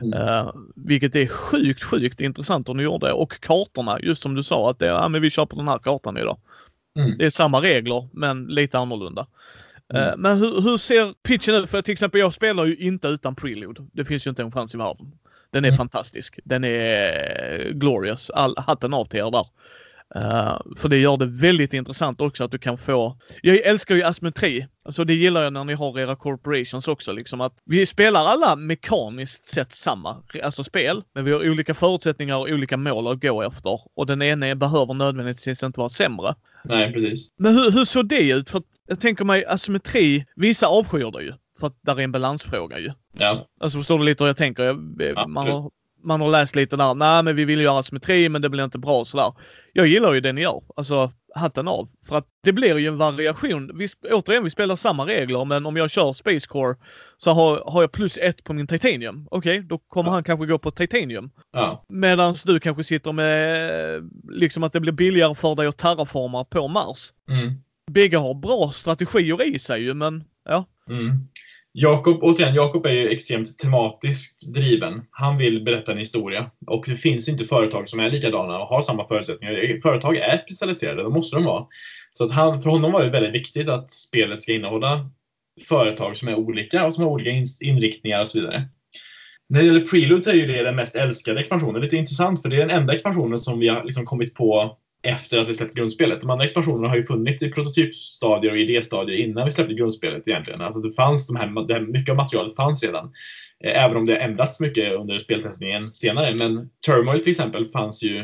[0.01, 0.13] Mm.
[0.13, 3.13] Uh, vilket är sjukt, sjukt intressant om du gjorde.
[3.13, 5.79] Och kartorna, just som du sa, att det, ja, men vi kör på den här
[5.79, 6.39] kartan idag.
[6.97, 7.19] Mm.
[7.19, 9.27] Det är samma regler, men lite annorlunda.
[9.95, 10.11] Eh, mm.
[10.11, 11.71] Uh, men hur, hur, ser pitchen ut?
[11.71, 13.87] För till exempel, jag spelar ju inte utan prelude.
[13.93, 15.13] Det finns ju inte en chans i världen.
[15.51, 15.79] Den är mm.
[15.79, 16.39] fantastisk.
[16.45, 18.31] Den är glorious.
[18.31, 19.47] All, hatten av till er där.
[20.17, 23.19] Uh, för det gör det väldigt intressant också att du kan få...
[23.43, 24.67] Jag älskar ju asymmetri.
[24.85, 28.57] Alltså det gillar jag när ni har era corporations också liksom att vi spelar alla
[28.57, 33.43] mekaniskt sett samma, alltså spel, men vi har olika förutsättningar och olika mål att gå
[33.43, 33.81] efter.
[33.95, 36.35] Och den ene behöver nödvändigtvis inte vara sämre.
[36.65, 37.29] Nej, precis.
[37.39, 38.51] Men hur, hur såg det ut?
[38.51, 41.33] För jag tänker mig asymmetri, vissa avskyr det ju.
[41.61, 42.93] För att där är en balansfråga ju.
[43.19, 43.47] Ja.
[43.61, 44.63] Alltså förstår du lite hur jag tänker?
[44.65, 45.71] Jag, man, har,
[46.05, 48.79] man har läst lite där, nej men vi vill göra symmetri men det blir inte
[48.79, 49.33] bra sådär.
[49.73, 50.63] Jag gillar ju det ni gör.
[50.77, 51.89] Alltså hatten av.
[52.09, 53.71] För att det blir ju en variation.
[53.75, 56.77] Vi, återigen, vi spelar samma regler men om jag kör Space Core
[57.17, 59.29] så har, har jag plus ett på min Titanium.
[59.31, 60.15] Okej, okay, då kommer ja.
[60.15, 61.31] han kanske gå på Titanium.
[61.53, 61.85] Ja.
[61.89, 66.69] Medan du kanske sitter med liksom att det blir billigare för dig att terraforma på
[66.69, 67.13] Mars.
[67.31, 67.55] Mm.
[67.91, 70.65] Bägge har bra strategier i sig ju men ja.
[70.89, 71.29] Mm.
[71.79, 75.03] Jakob, återigen, Jakob är ju extremt tematiskt driven.
[75.11, 78.83] Han vill berätta en historia och det finns inte företag som är likadana och har
[78.83, 79.81] samma förutsättningar.
[79.83, 81.67] Företag är specialiserade, det måste de vara.
[82.15, 85.11] Så att han, för honom var det väldigt viktigt att spelet ska innehålla
[85.69, 88.69] företag som är olika och som har olika inriktningar och så vidare.
[89.49, 91.83] När det gäller Prelude så är ju det den mest älskade expansionen.
[91.83, 95.39] Lite intressant för det är den enda expansionen som vi har liksom kommit på efter
[95.39, 96.21] att vi släppte grundspelet.
[96.21, 100.61] De andra expansionerna har ju funnits i prototypstadier och idéstadier innan vi släppte grundspelet egentligen.
[100.61, 103.13] Alltså det fanns de här, det här, mycket av materialet fanns redan.
[103.65, 106.35] Eh, även om det har ändrats mycket under speltestningen senare.
[106.35, 108.19] Men Turmoil till exempel fanns ju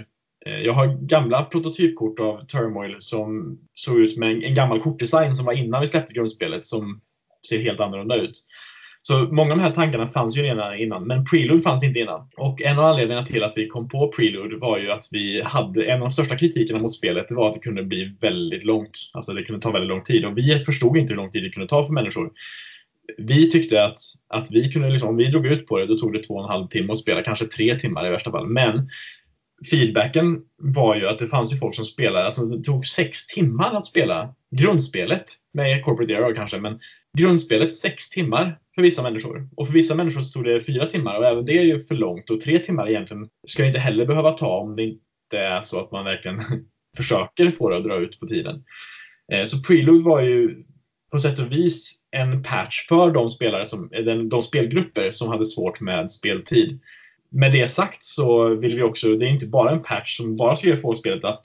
[0.47, 5.45] eh, jag har gamla prototypkort av Turmoil som såg ut med en gammal kortdesign som
[5.45, 7.01] var innan vi släppte grundspelet som
[7.49, 8.35] ser helt annorlunda ut.
[9.05, 12.29] Så många av de här tankarna fanns ju redan innan, men Prelude fanns inte innan.
[12.37, 15.85] Och en av anledningarna till att vi kom på Prelude var ju att vi hade,
[15.85, 18.99] en av de största kritikerna mot spelet, det var att det kunde bli väldigt långt.
[19.13, 21.51] Alltså det kunde ta väldigt lång tid och vi förstod inte hur lång tid det
[21.51, 22.31] kunde ta för människor.
[23.19, 26.13] Vi tyckte att, att vi kunde, liksom, om vi drog ut på det, då tog
[26.13, 28.47] det två och en halv timme att spela, kanske tre timmar i värsta fall.
[28.47, 28.89] Men
[29.71, 33.75] feedbacken var ju att det fanns ju folk som spelade, alltså det tog sex timmar
[33.75, 36.79] att spela grundspelet med Corporate Era kanske, men
[37.19, 39.49] grundspelet sex timmar för vissa människor.
[39.57, 41.95] Och för vissa människor så tog det fyra timmar och även det är ju för
[41.95, 42.31] långt.
[42.31, 45.93] Och tre timmar egentligen ska inte heller behöva ta om det inte är så att
[45.93, 46.41] man verkligen
[46.97, 48.65] försöker få det att dra ut på tiden.
[49.33, 50.65] Eh, så Prelude var ju
[51.13, 55.47] på sätt och vis en patch för de spelare som, eh, de spelgrupper som hade
[55.47, 56.81] svårt med speltid.
[57.31, 60.55] Med det sagt så vill vi också, det är inte bara en patch som bara
[60.55, 61.45] ska få spelet att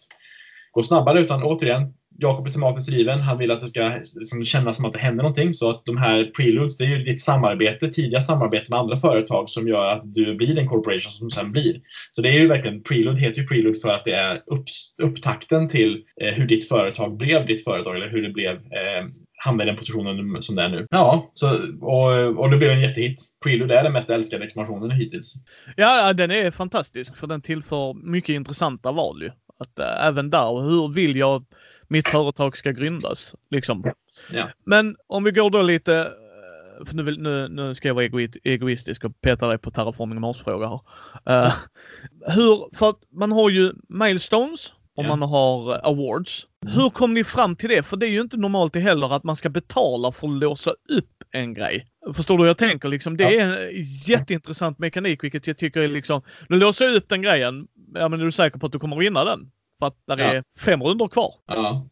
[0.72, 3.20] gå snabbare utan återigen, Jakob är tematiskt driven.
[3.20, 5.54] Han vill att det ska liksom kännas som att det händer någonting.
[5.54, 9.50] Så att de här preludes, det är ju ditt samarbete, tidiga samarbete med andra företag
[9.50, 11.82] som gör att du blir den corporation som sen blir.
[12.12, 14.66] Så det är ju verkligen, prelude heter ju prelude för att det är upp,
[15.02, 19.06] upptakten till eh, hur ditt företag blev ditt företag eller hur det blev eh,
[19.38, 20.88] hamnade i den positionen som det är nu.
[20.90, 21.48] Ja, så,
[21.82, 23.24] och, och det blev en jättehit.
[23.44, 25.34] Prelude är den mest älskade expansionen hittills.
[25.76, 29.30] Ja, den är fantastisk för den tillför mycket intressanta val ju.
[29.60, 31.46] Att äh, även där, hur vill jag
[31.88, 33.36] mitt företag ska grundas.
[33.52, 33.92] Liksom.
[34.32, 34.50] Ja.
[34.66, 38.30] Men om vi går då lite, eh, för nu, vill, nu, nu ska jag vara
[38.44, 40.80] egoistisk och peta dig på Terraforming Mars-fråga här.
[41.46, 41.54] Uh,
[42.36, 45.16] hur, för att man har ju milestones och ja.
[45.16, 46.48] man har awards.
[46.66, 46.76] Mm.
[46.76, 47.84] Hur kom ni fram till det?
[47.84, 51.24] För det är ju inte normalt heller att man ska betala för att låsa upp
[51.32, 51.88] en grej.
[52.14, 52.90] Förstår du hur jag tänker?
[52.90, 53.42] Liksom, det ja.
[53.42, 58.10] är en jätteintressant mekanik vilket jag tycker är liksom, du låser upp den grejen, ja
[58.10, 59.52] men är du säker på att du kommer vinna den?
[59.80, 61.34] För att det är fem runder kvar.
[61.48, 61.90] Ja.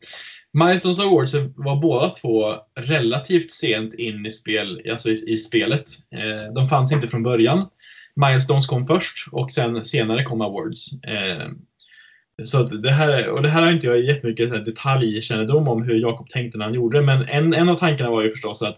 [0.53, 5.85] Milestones Awards var båda två relativt sent in i, spel, alltså i, i spelet.
[6.15, 7.67] Eh, de fanns inte från början.
[8.15, 11.03] Milestones kom först och sen senare kom Awards.
[11.03, 11.47] Eh,
[12.43, 16.57] så det här, och det här har inte jag jättemycket detaljkännedom om hur Jakob tänkte
[16.57, 18.77] när han gjorde det, men en, en av tankarna var ju förstås att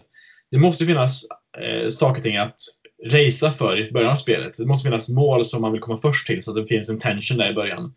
[0.50, 1.22] det måste finnas
[1.58, 2.60] eh, saker och ting att
[3.04, 4.56] racea för i början av spelet.
[4.58, 6.98] Det måste finnas mål som man vill komma först till så att det finns en
[6.98, 7.94] tension där i början.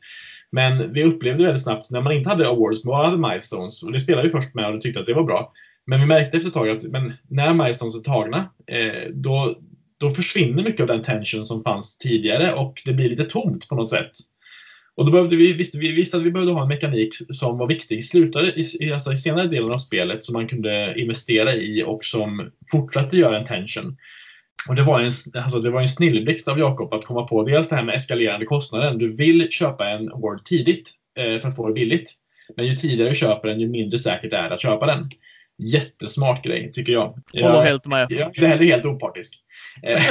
[0.51, 3.91] Men vi upplevde väldigt snabbt när man inte hade awards, men bara hade milestones, och
[3.91, 5.53] det spelade vi först med och tyckte att det var bra.
[5.85, 9.55] Men vi märkte efter ett tag att men när milestones är tagna, eh, då,
[9.99, 13.75] då försvinner mycket av den tension som fanns tidigare och det blir lite tomt på
[13.75, 14.11] något sätt.
[14.95, 17.67] Och då behövde vi, visste vi visste att vi behövde ha en mekanik som var
[17.67, 18.47] viktig i, slutare,
[18.79, 23.17] i, alltså i senare delen av spelet som man kunde investera i och som fortsatte
[23.17, 23.97] göra en tension.
[24.69, 25.11] Och det var en,
[25.43, 28.45] alltså det var en snilleblixt av Jakob att komma på dels det här med eskalerande
[28.45, 28.97] kostnaden.
[28.97, 32.11] Du vill köpa en Word tidigt eh, för att få det billigt.
[32.57, 35.09] Men ju tidigare du köper den, ju mindre säkert är det att köpa den.
[35.57, 37.19] Jättesmart grej, tycker jag.
[37.31, 38.07] Jag håller helt med.
[38.09, 39.33] Jag är heller helt opartisk.
[39.83, 40.01] Eh,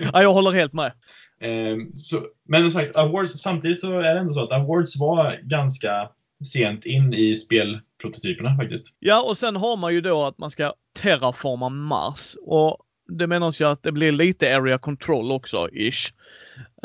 [0.12, 0.92] ja, jag håller helt med.
[1.40, 2.16] Ehm, så,
[2.48, 6.08] men som sagt, Awards, samtidigt så är det ändå så att Awards var ganska
[6.44, 8.96] sent in i spelprototyperna faktiskt.
[8.98, 12.36] Ja, och sen har man ju då att man ska terraforma Mars.
[12.42, 16.12] Och det menas ju att det blir lite area control också, ish.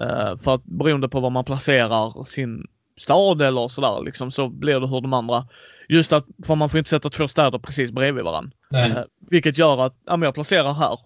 [0.02, 4.80] Uh, för att beroende på var man placerar sin stad eller sådär liksom så blir
[4.80, 5.48] det hur de andra
[5.90, 8.52] Just att, för man får inte sätta två städer precis bredvid varandra.
[8.74, 11.00] Uh, vilket gör att, ja men jag placerar här.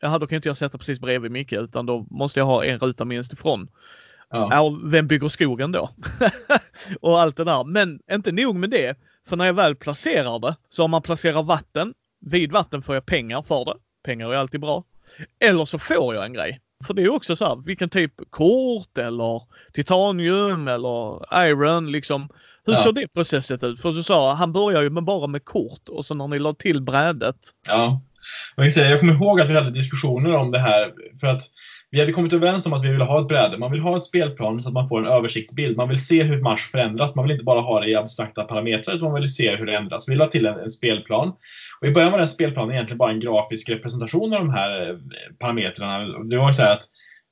[0.00, 2.78] Jaha, då kan inte jag sätta precis bredvid Micke utan då måste jag ha en
[2.78, 3.68] ruta minst ifrån.
[4.30, 4.48] Ja.
[4.52, 5.90] ja vem bygger skogen då?
[7.00, 7.64] och allt det där.
[7.64, 8.98] Men inte nog med det.
[9.28, 13.06] För när jag väl placerar det, så om man placerar vatten, vid vatten får jag
[13.06, 13.74] pengar för det.
[14.02, 14.84] Pengar är alltid bra.
[15.44, 16.60] Eller så får jag en grej.
[16.86, 22.28] För det är också så här, vilken typ kort eller titanium eller iron liksom.
[22.64, 22.78] Hur ja.
[22.78, 23.80] såg det processet ut?
[23.80, 26.54] För du sa, han börjar ju med bara med kort och sen när ni la
[26.54, 27.36] till brädet.
[27.68, 28.02] Ja.
[28.56, 31.42] Jag kommer ihåg att vi hade diskussioner om det här för att
[31.90, 33.58] vi hade kommit överens om att vi ville ha ett bräde.
[33.58, 35.76] Man vill ha ett spelplan så att man får en översiktsbild.
[35.76, 37.16] Man vill se hur Mars förändras.
[37.16, 39.76] Man vill inte bara ha det i abstrakta parametrar, utan man vill se hur det
[39.76, 40.08] ändras.
[40.08, 41.32] Vi la till en, en spelplan.
[41.80, 44.96] Och I början var den spelplanen egentligen bara en grafisk representation av de här eh,
[45.38, 46.18] parametrarna.
[46.18, 46.82] Det var så att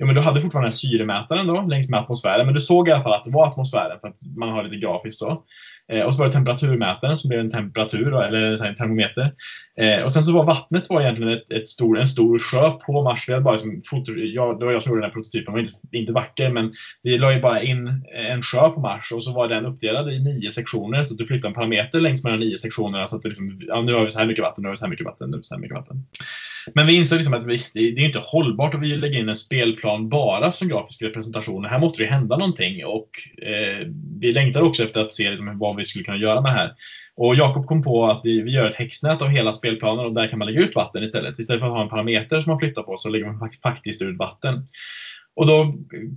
[0.01, 3.03] Ja, men du hade fortfarande syremätaren då, längs med atmosfären, men du såg i alla
[3.03, 5.45] fall att det var atmosfären för att man har lite grafiskt så.
[5.93, 9.33] Eh, och så var det temperaturmätaren som blev en temperatur, eller en termometer.
[9.81, 13.03] Eh, och sen så var vattnet var egentligen ett, ett stor, en stor sjö på
[13.03, 13.29] Mars.
[13.29, 15.53] Vi hade bara liksom foto, jag, det var jag som gjorde den här prototypen, den
[15.53, 16.73] var inte, inte vacker, men
[17.03, 20.19] vi la ju bara in en sjö på Mars och så var den uppdelad i
[20.19, 23.07] nio sektioner, så att du flyttade en parameter längs med de nio sektionerna.
[23.07, 24.77] Så att du liksom, ja, nu har vi så här mycket vatten, nu har vi
[24.77, 26.05] så här mycket vatten, nu har vi så här mycket vatten.
[26.75, 29.29] Men vi insåg liksom att vi, det, det är inte hållbart att vi lägger in
[29.29, 31.65] en spelplan bara som grafisk representation.
[31.65, 33.11] Här måste det hända någonting och
[33.43, 33.87] eh,
[34.21, 36.73] vi längtar också efter att se liksom, vad vi skulle kunna göra med det här.
[37.17, 40.29] Och Jakob kom på att vi, vi gör ett häxnät av hela spelplanen och där
[40.29, 41.39] kan man lägga ut vatten istället.
[41.39, 44.19] Istället för att ha en parameter som man flyttar på så lägger man faktiskt ut
[44.19, 44.67] vatten.
[45.37, 45.75] Och då,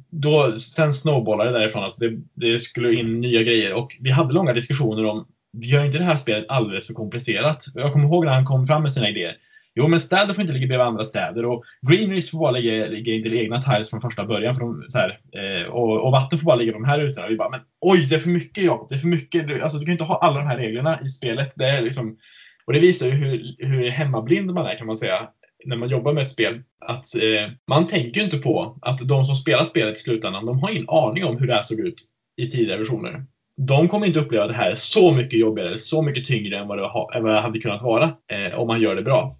[0.09, 1.83] då sen snowballade det därifrån.
[1.83, 5.85] Alltså det, det skulle in nya grejer och vi hade långa diskussioner om vi gör
[5.85, 7.65] inte det här spelet alldeles för komplicerat.
[7.75, 9.35] Jag kommer ihåg när han kom fram med sina idéer.
[9.75, 13.13] Jo, men städer får inte ligga bredvid andra städer och greeneries får bara ligga, ligga
[13.13, 14.55] intill egna tiles från första början.
[14.55, 17.27] För de, så här, eh, och, och, vatten får bara ligga på de här rutorna.
[17.27, 19.47] Vi bara, men oj, det är för mycket Jakob, det är för mycket.
[19.47, 21.53] Du, alltså, du kan inte ha alla de här reglerna i spelet.
[21.55, 22.17] Det är liksom,
[22.65, 25.27] och det visar ju hur, hur hemmablind man är kan man säga
[25.65, 26.61] när man jobbar med ett spel.
[26.85, 30.59] Att eh, man tänker ju inte på att de som spelar spelet i slutändan, de
[30.59, 31.95] har ingen aning om hur det här såg ut
[32.37, 33.25] i tidigare versioner.
[33.57, 36.87] De kommer inte uppleva det här så mycket jobbigare, så mycket tyngre än vad det,
[36.87, 39.37] ha, än vad det hade kunnat vara eh, om man gör det bra.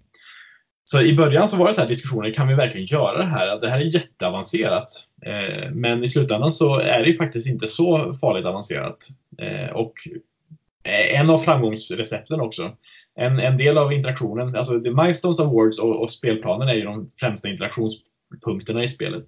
[0.84, 3.60] Så i början så var det så här diskussioner, kan vi verkligen göra det här?
[3.60, 4.88] Det här är jätteavancerat.
[5.26, 9.08] Eh, men i slutändan så är det faktiskt inte så farligt avancerat.
[9.38, 9.92] Eh, och
[10.84, 12.76] eh, en av framgångsrecepten också.
[13.14, 17.08] En, en del av interaktionen, alltså The Milestones Awards och, och spelplanen är ju de
[17.20, 19.24] främsta interaktionspunkterna i spelet.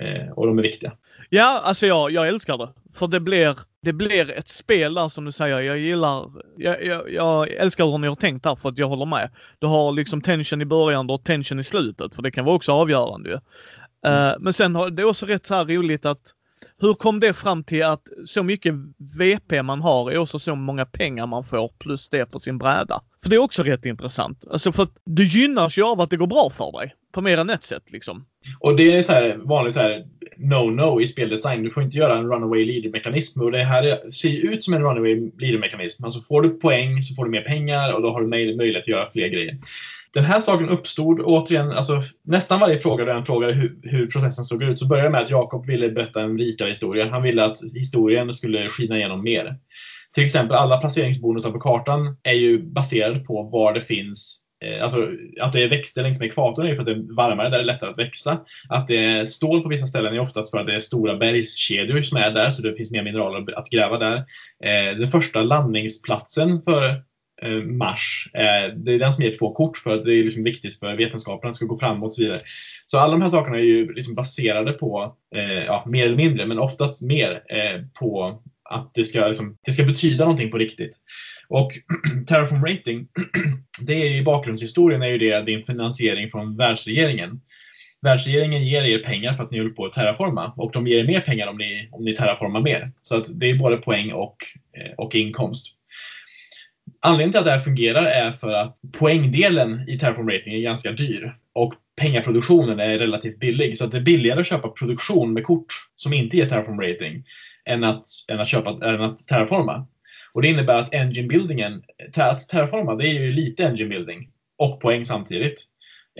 [0.00, 0.92] Eh, och de är viktiga.
[1.30, 2.68] Ja, alltså jag, jag älskar det.
[2.94, 5.60] För det blir, det blir ett spel där som du säger.
[5.60, 9.06] Jag gillar, jag, jag, jag älskar hur ni har tänkt där för att jag håller
[9.06, 9.30] med.
[9.58, 12.72] Du har liksom tension i början och tension i slutet för det kan vara också
[12.72, 13.38] avgörande ju.
[14.06, 14.32] Mm.
[14.32, 16.32] Uh, men sen har det är också rätt så här roligt att
[16.80, 18.74] hur kom det fram till att så mycket
[19.18, 23.02] VP man har är också så många pengar man får plus det på sin bräda?
[23.22, 24.44] För det är också rätt intressant.
[24.50, 26.94] Alltså för att du gynnas ju av att det går bra för dig.
[27.12, 28.26] På mer än ett sätt liksom.
[28.60, 30.04] Och det är så här vanligt så här
[30.36, 31.62] no-no i speldesign.
[31.62, 35.30] Du får inte göra en runaway leader-mekanism och det här ser ut som en runaway
[35.38, 36.04] leader-mekanism.
[36.04, 38.88] Alltså får du poäng så får du mer pengar och då har du möjlighet att
[38.88, 39.58] göra fler grejer.
[40.16, 44.44] Den här saken uppstod återigen, alltså nästan varje fråga du än frågade hur, hur, processen
[44.44, 47.10] såg ut så började med att Jakob ville berätta en rikare historia.
[47.10, 49.56] Han ville att historien skulle skina igenom mer.
[50.14, 55.08] Till exempel alla placeringsbonusar på kartan är ju baserade på var det finns eh, alltså
[55.40, 57.62] att det är växter längs med ekvatorn är för att det är varmare, där det
[57.62, 58.40] är lättare att växa.
[58.68, 62.02] Att det är stål på vissa ställen är oftast för att det är stora bergskedjor
[62.02, 64.16] som är där, så det finns mer mineraler att gräva där.
[64.64, 67.02] Eh, den första landningsplatsen för
[67.42, 70.44] Eh, mars, eh, det är den som ger två kort för att det är liksom
[70.44, 72.40] viktigt för vetenskapen att ska gå framåt och så vidare.
[72.86, 76.46] Så alla de här sakerna är ju liksom baserade på, eh, ja, mer eller mindre,
[76.46, 77.42] men oftast mer
[77.98, 80.96] på att det ska, liksom, det ska betyda någonting på riktigt.
[81.48, 81.72] Och
[82.26, 83.08] Terraform Rating,
[83.86, 87.40] det är i bakgrundshistorien är ju det din finansiering från världsregeringen.
[88.02, 91.06] världsregeringen ger er pengar för att ni håller på att terraforma och de ger er
[91.06, 92.92] mer pengar om ni, om ni terraformar mer.
[93.02, 94.36] Så att det är både poäng och,
[94.96, 95.75] och inkomst.
[97.06, 100.92] Anledningen till att det här fungerar är för att poängdelen i Terraform Rating är ganska
[100.92, 103.76] dyr och pengaproduktionen är relativt billig.
[103.76, 107.24] Så att det är billigare att köpa produktion med kort som inte ger Terraform Rating
[107.64, 109.86] än att, än att, köpa, än att terraforma.
[110.32, 111.82] Och det innebär att engine buildingen,
[112.16, 114.28] att terraforma, det är ju lite engine building
[114.58, 115.66] och poäng samtidigt.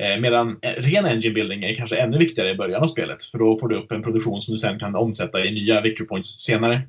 [0.01, 3.59] Eh, medan ren engine building är kanske ännu viktigare i början av spelet, för då
[3.59, 6.83] får du upp en produktion som du sen kan omsätta i nya victory points senare.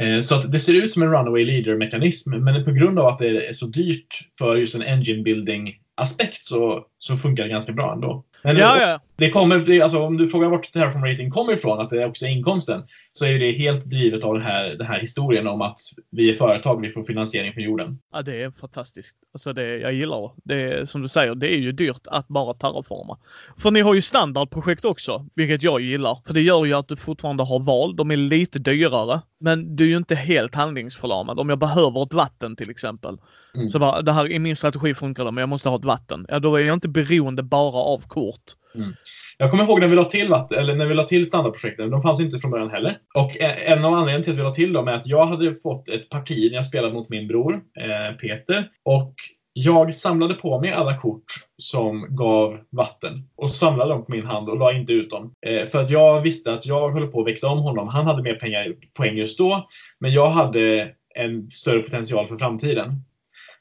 [0.00, 3.18] Eh, så att det ser ut som en runaway leader-mekanism, men på grund av att
[3.18, 7.92] det är så dyrt för just en engine building-aspekt så, så funkar det ganska bra
[7.92, 8.24] ändå.
[8.44, 9.00] Men Ja, ja.
[9.22, 12.24] Det kommer, alltså, om du frågar vart Terraform Rating kommer ifrån, att det är också
[12.24, 15.78] är inkomsten, så är det helt drivet av den här, den här historien om att
[16.10, 17.98] vi är företag, vi får finansiering från jorden.
[18.12, 19.14] Ja, det är fantastiskt.
[19.34, 20.62] Alltså det, jag gillar det.
[20.62, 23.18] är, Som du säger, det är ju dyrt att bara terraforma.
[23.58, 26.18] För ni har ju standardprojekt också, vilket jag gillar.
[26.26, 27.96] För det gör ju att du fortfarande har val.
[27.96, 29.20] De är lite dyrare.
[29.40, 31.40] Men du är ju inte helt handlingsförlamad.
[31.40, 33.18] Om jag behöver ett vatten till exempel.
[33.54, 33.70] Mm.
[33.70, 36.26] Så bara, det här i min strategi funkar det, men jag måste ha ett vatten.
[36.28, 38.42] Ja, då är jag inte beroende bara av kort.
[38.74, 38.94] Mm.
[39.38, 41.90] Jag kommer ihåg när vi la till, vatten, eller när vi la till standardprojekten.
[41.90, 42.98] De fanns inte från början heller.
[43.14, 45.54] Och eh, en av anledningarna till att vi la till dem är att jag hade
[45.54, 48.68] fått ett parti när jag spelade mot min bror eh, Peter.
[48.84, 49.14] Och
[49.52, 51.24] jag samlade på mig alla kort
[51.56, 55.34] som gav vatten och samlade dem på min hand och la inte ut dem.
[55.46, 57.88] Eh, för att jag visste att jag höll på att växa om honom.
[57.88, 59.66] Han hade mer pengar, poäng just då,
[59.98, 63.02] men jag hade en större potential för framtiden.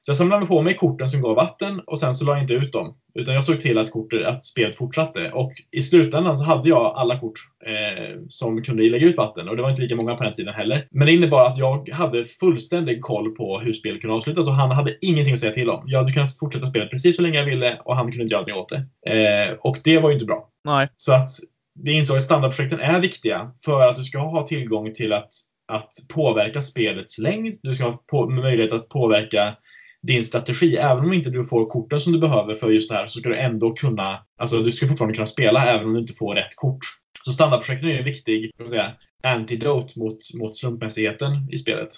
[0.01, 2.53] Så jag samlade på mig korten som gav vatten och sen så la jag inte
[2.53, 2.95] ut dem.
[3.13, 5.31] Utan jag såg till att, kortet, att spelet fortsatte.
[5.31, 9.49] Och i slutändan så hade jag alla kort eh, som kunde lägga ut vatten.
[9.49, 10.87] Och det var inte lika många på den tiden heller.
[10.91, 14.47] Men det innebar att jag hade fullständig koll på hur spelet kunde avslutas.
[14.47, 15.83] Och han hade ingenting att säga till om.
[15.85, 18.45] Jag hade kunnat fortsätta spelet precis så länge jag ville och han kunde inte göra
[18.45, 19.49] någonting åt det.
[19.49, 20.49] Eh, och det var ju inte bra.
[20.65, 20.87] Nej.
[20.95, 21.29] Så att
[21.79, 25.29] vi insåg att standardprojekten är viktiga för att du ska ha tillgång till att,
[25.67, 27.55] att påverka spelets längd.
[27.63, 29.55] Du ska ha på, möjlighet att påverka
[30.07, 30.75] din strategi.
[30.77, 33.29] Även om inte du får korten som du behöver för just det här så ska
[33.29, 36.55] du ändå kunna, alltså du ska fortfarande kunna spela även om du inte får rätt
[36.55, 36.79] kort.
[37.25, 38.91] Så standardprojekten är ju en viktig kan man säga,
[39.23, 41.89] antidote mot, mot slumpmässigheten i spelet.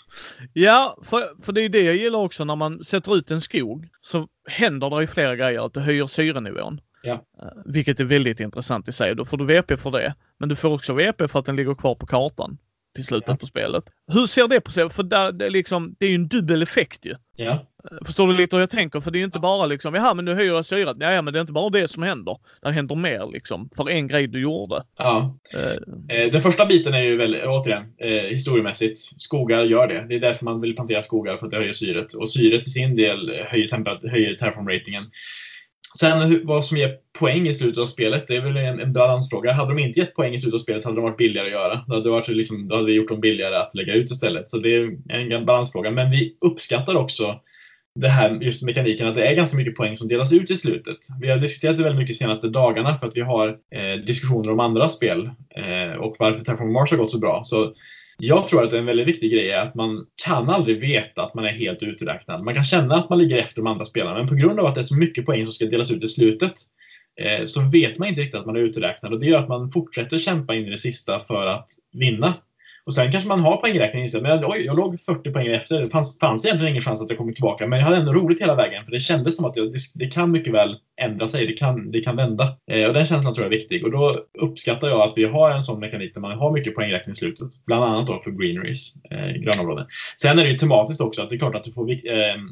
[0.54, 3.90] Ja, för, för det är det jag gillar också när man sätter ut en skog
[4.02, 5.66] så händer det ju flera grejer.
[5.66, 6.82] Att du höjer syrenivån.
[7.04, 7.14] Ja.
[7.14, 9.16] Eh, Vilket är väldigt intressant i sig.
[9.16, 10.16] Då får du VP för det.
[10.40, 12.58] Men du får också VP för att den ligger kvar på kartan
[12.96, 13.36] till slutet Ja.
[13.36, 13.84] på spelet.
[14.12, 14.90] Hur ser det på sig?
[14.90, 17.16] För där, det, är liksom, det är ju en dubbel effekt ju.
[17.36, 17.66] Ja,
[18.06, 19.02] Förstår du lite hur jag tänker?
[19.02, 20.98] För det är ju inte bara liksom, ja men nu höjer jag syret.
[21.00, 22.38] Ja men det är inte bara det som händer.
[22.62, 23.70] Det händer mer liksom.
[23.76, 24.84] För en grej du gjorde.
[24.98, 25.38] ja.
[25.54, 28.98] Eh, Eh, Den första biten är ju väldigt, återigen, eh, historiemässigt.
[29.22, 30.06] Skogar gör det.
[30.10, 32.14] Det är därför man vill plantera skogar, för att det höjer syret.
[32.14, 35.04] Och syret i sin del höjer, temperat- höjer terraform-ratingen.
[36.00, 39.54] Sen vad som ger poäng i slutet av spelet, det är väl en, en balansfråga.
[39.54, 41.52] Hade de inte gett poäng i slutet av spelet så hade de varit billigare att
[41.54, 41.84] göra.
[41.88, 44.50] Då hade, varit liksom, då hade vi gjort dem billigare att lägga ut istället.
[44.50, 45.92] Så det är en balansfråga.
[45.92, 47.40] Men vi uppskattar också
[47.96, 50.98] det här just mekaniken att det är ganska mycket poäng som delas ut i slutet.
[51.22, 54.52] Vi har diskuterat det väldigt mycket de senaste dagarna för att vi har eh, diskussioner
[54.52, 57.42] om andra spel eh, och varför Terraform Mars har gått så bra.
[57.46, 57.74] Så
[58.18, 61.46] jag tror att en väldigt viktig grej är att man kan aldrig veta att man
[61.46, 62.44] är helt uträknad.
[62.44, 64.76] Man kan känna att man ligger efter de andra spelarna, men på grund av att
[64.76, 66.54] det är så mycket poäng som ska delas ut i slutet
[67.22, 69.72] eh, så vet man inte riktigt att man är uträknad och det gör att man
[69.72, 72.34] fortsätter kämpa in i det sista för att vinna.
[72.86, 75.80] Och sen kanske man har poängräkningen inställd, men oj, jag låg 40 poäng efter.
[75.80, 78.42] Det fanns, fanns egentligen ingen chans att jag kommer tillbaka, men jag hade ändå roligt
[78.42, 81.48] hela vägen, för det kändes som att jag, det, det kan mycket väl ändra sig.
[81.48, 82.58] Det kan, det kan vända.
[82.72, 83.86] Eh, och den känslan tror jag är viktig.
[83.86, 87.12] Och då uppskattar jag att vi har en sån mekanik där man har mycket poängräkning
[87.12, 87.48] i slutet.
[87.66, 89.86] Bland annat då för greeneries, eh, grönområden.
[90.22, 91.98] Sen är det ju tematiskt också att det är klart att du får, eh,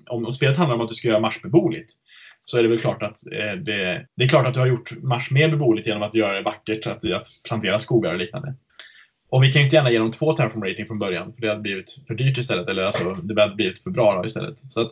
[0.09, 1.93] om, om spelet handlar om att du ska göra Mars beboeligt,
[2.43, 4.91] så är det väl klart att eh, det, det är klart att du har gjort
[5.01, 8.55] Mars mer beboeligt genom att göra det vackert, att, att plantera skogar och liknande.
[9.31, 11.47] Och vi kan ju inte gärna ge dem två terraform rating från början, för det
[11.47, 12.69] hade blivit för dyrt istället.
[12.69, 14.59] Eller alltså, det hade blivit för bra istället.
[14.69, 14.91] Så att,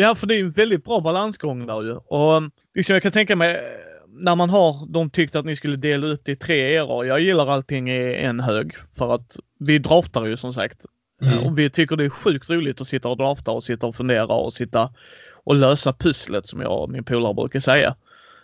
[0.00, 1.92] Ja, för det är en väldigt bra balansgång där ju.
[1.92, 2.42] Och
[2.74, 3.60] liksom jag kan tänka mig eh,
[4.08, 7.06] när man har, de tyckte att ni skulle dela upp det i tre eror.
[7.06, 10.84] Jag gillar allting i en hög för att vi draftar ju som sagt.
[11.22, 11.38] mm.
[11.38, 14.34] Och vi tycker det är sjukt roligt att sitta och drafta och sitta och fundera
[14.34, 14.90] och sitta
[15.44, 17.94] och lösa pusslet som jag och min polare brukar säga.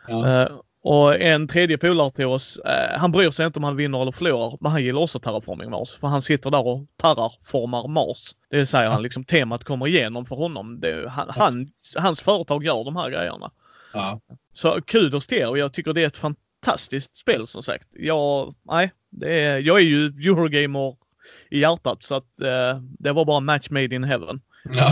[0.08, 0.42] ja.
[0.42, 0.48] Eh,
[0.86, 4.12] och en tredje polare till oss, eh, han bryr sig inte om han vinner eller
[4.12, 5.96] förlorar, men han gillar också Terraforming Mars.
[6.00, 8.34] För han sitter där och terraformar Mars.
[8.50, 10.80] Det säger han liksom, temat kommer igenom för honom.
[10.80, 13.50] Det, han, han, hans företag gör de här grejerna.
[13.92, 14.20] ja.
[14.52, 17.88] Så kudos till er och jag tycker det är ett fantastiskt spel som sagt.
[17.92, 20.96] Jag, nej, det är, jag är ju Eurogamer
[21.50, 24.40] i hjärtat så att eh, det var bara match made in heaven.
[24.64, 24.90] ja.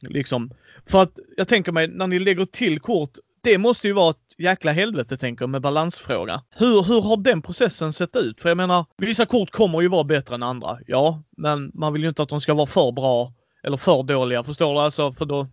[0.00, 0.50] Liksom.
[0.86, 4.34] För att jag tänker mig när ni lägger till kort, det måste ju vara ett
[4.38, 6.42] jäkla helvete tänker jag med balansfråga.
[6.50, 8.40] Hur, hur har den processen sett ut?
[8.40, 10.78] För jag menar, vissa kort kommer ju vara bättre än andra.
[10.86, 13.32] Ja, men man vill ju inte att de ska vara för bra
[13.66, 14.44] eller för dåliga.
[14.44, 14.80] Förstår du?
[14.80, 15.48] Alltså, för då...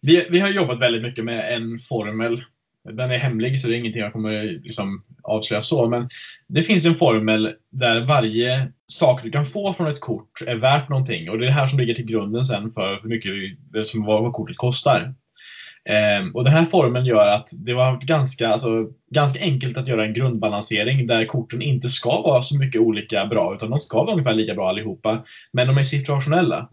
[0.00, 2.44] Vi, vi har jobbat väldigt mycket med en formel.
[2.92, 5.88] Den är hemlig så det är ingenting jag kommer liksom avslöja så.
[5.88, 6.08] Men
[6.46, 10.88] det finns en formel där varje sak du kan få från ett kort är värt
[10.88, 11.30] någonting.
[11.30, 13.32] Och det är det här som ligger till grunden sen för hur mycket
[13.72, 15.14] det som vad kortet kostar.
[15.88, 18.68] Eh, och den här formeln gör att det var ganska, alltså,
[19.10, 23.54] ganska enkelt att göra en grundbalansering där korten inte ska vara så mycket olika bra
[23.54, 25.24] utan de ska vara ungefär lika bra allihopa.
[25.52, 26.68] Men de är situationella.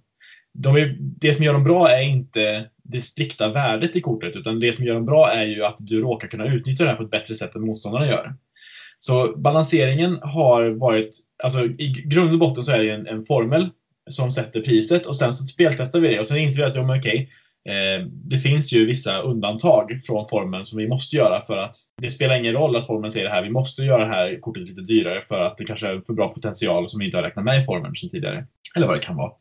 [0.53, 4.59] De är, det som gör dem bra är inte det strikta värdet i kortet utan
[4.59, 7.03] det som gör dem bra är ju att du råkar kunna utnyttja det här på
[7.03, 8.33] ett bättre sätt än motståndarna gör.
[8.99, 13.69] Så balanseringen har varit, alltså i grund och botten så är det en, en formel
[14.09, 16.83] som sätter priset och sen så speltestar vi det och sen inser vi att ja,
[16.83, 17.29] men okej,
[17.69, 22.09] Eh, det finns ju vissa undantag från formen som vi måste göra för att det
[22.09, 23.43] spelar ingen roll att formen säger det här.
[23.43, 26.27] Vi måste göra det här kortet lite dyrare för att det kanske är för bra
[26.27, 28.45] potential som vi inte har räknat med i formen sedan tidigare.
[28.75, 29.31] Eller vad det kan vara.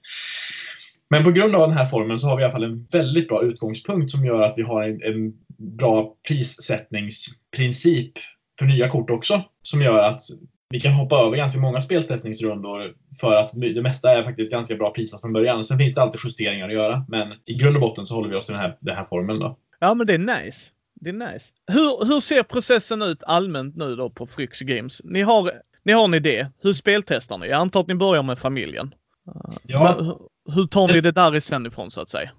[1.11, 3.29] Men på grund av den här formen så har vi i alla fall en väldigt
[3.29, 5.33] bra utgångspunkt som gör att vi har en, en
[5.77, 8.13] bra prissättningsprincip
[8.59, 9.43] för nya kort också.
[9.63, 10.21] Som gör att
[10.71, 14.91] vi kan hoppa över ganska många speltestningsrundor för att det mesta är faktiskt ganska bra
[14.91, 15.65] prisat från början.
[15.65, 18.37] Sen finns det alltid justeringar att göra, men i grund och botten så håller vi
[18.37, 19.57] oss till den här, den här formeln då.
[19.79, 20.71] Ja, men det är nice.
[21.01, 21.53] Det är nice.
[21.67, 25.01] Hur, hur ser processen ut allmänt nu då på Fryx Games?
[25.05, 25.51] Ni har,
[25.83, 26.47] ni har en idé.
[26.63, 27.47] Hur speltestar ni?
[27.47, 28.95] Jag antar att ni börjar med familjen.
[29.65, 29.97] Ja.
[29.99, 30.15] Men,
[30.55, 32.31] hur tar ni det därifrån ifrån så att säga?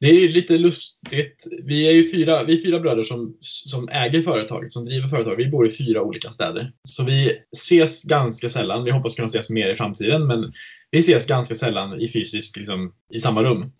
[0.00, 1.46] Det är lite lustigt.
[1.64, 5.46] Vi är ju fyra, vi är fyra bröder som, som äger företaget, som driver företaget.
[5.46, 6.72] Vi bor i fyra olika städer.
[6.88, 8.84] Så vi ses ganska sällan.
[8.84, 10.52] Vi hoppas kunna ses mer i framtiden, men
[10.90, 13.72] vi ses ganska sällan i fysiskt, liksom, i samma rum.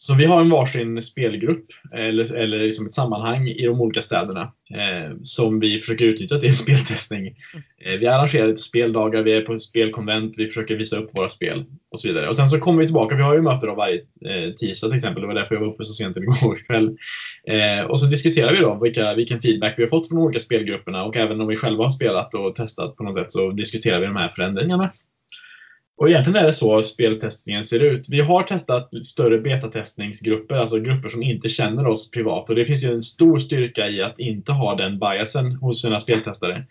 [0.00, 4.42] Så vi har en varsin spelgrupp eller, eller liksom ett sammanhang i de olika städerna
[4.74, 7.26] eh, som vi försöker utnyttja till speltestning.
[7.84, 11.64] Eh, vi arrangerar lite speldagar, vi är på spelkonvent, vi försöker visa upp våra spel
[11.90, 12.28] och så vidare.
[12.28, 15.20] Och sen så kommer vi tillbaka, vi har ju möten varje eh, tisdag till exempel,
[15.20, 16.96] det var därför jag var uppe så sent igår kväll.
[17.48, 20.40] Eh, och så diskuterar vi då vilka, vilken feedback vi har fått från de olika
[20.40, 24.00] spelgrupperna och även om vi själva har spelat och testat på något sätt så diskuterar
[24.00, 24.90] vi de här förändringarna.
[25.98, 28.08] Och egentligen är det så speltestningen ser ut.
[28.08, 32.50] Vi har testat större betatestningsgrupper, alltså grupper som inte känner oss privat.
[32.50, 36.00] Och det finns ju en stor styrka i att inte ha den biasen hos sina
[36.00, 36.66] speltestare.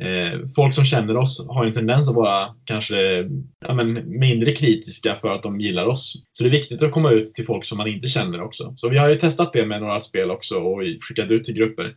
[0.00, 3.28] Eh, folk som känner oss har en tendens att vara kanske
[3.66, 6.24] ja, men, mindre kritiska för att de gillar oss.
[6.32, 8.74] Så det är viktigt att komma ut till folk som man inte känner också.
[8.76, 11.94] Så vi har ju testat det med några spel också och skickat ut till grupper.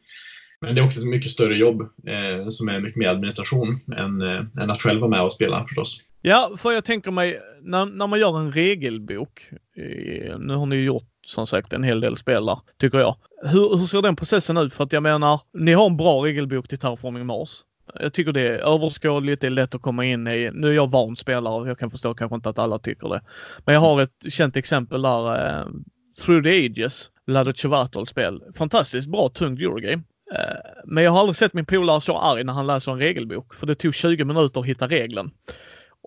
[0.61, 4.21] Men det är också ett mycket större jobb eh, som är mycket mer administration än,
[4.21, 6.01] eh, än att själv vara med och spela förstås.
[6.27, 9.49] Ja, för jag tänker mig när, när man gör en regelbok.
[9.77, 13.15] Eh, nu har ni gjort som sagt en hel del spel där, tycker jag.
[13.43, 14.73] Hur, hur ser den processen ut?
[14.73, 17.49] För att jag menar, ni har en bra regelbok till Terraforming Mars.
[17.99, 20.51] Jag tycker det är överskådligt, det är lätt att komma in i.
[20.53, 23.21] Nu är jag van spelare och jag kan förstå kanske inte att alla tycker det.
[23.65, 25.65] Men jag har ett känt exempel där, eh,
[26.25, 28.41] Through the Ages, Lado spel.
[28.55, 30.03] Fantastiskt bra, tungt Eurogame.
[30.33, 33.53] Eh, men jag har aldrig sett min polare så arg när han läser en regelbok,
[33.53, 35.31] för det tog 20 minuter att hitta regeln.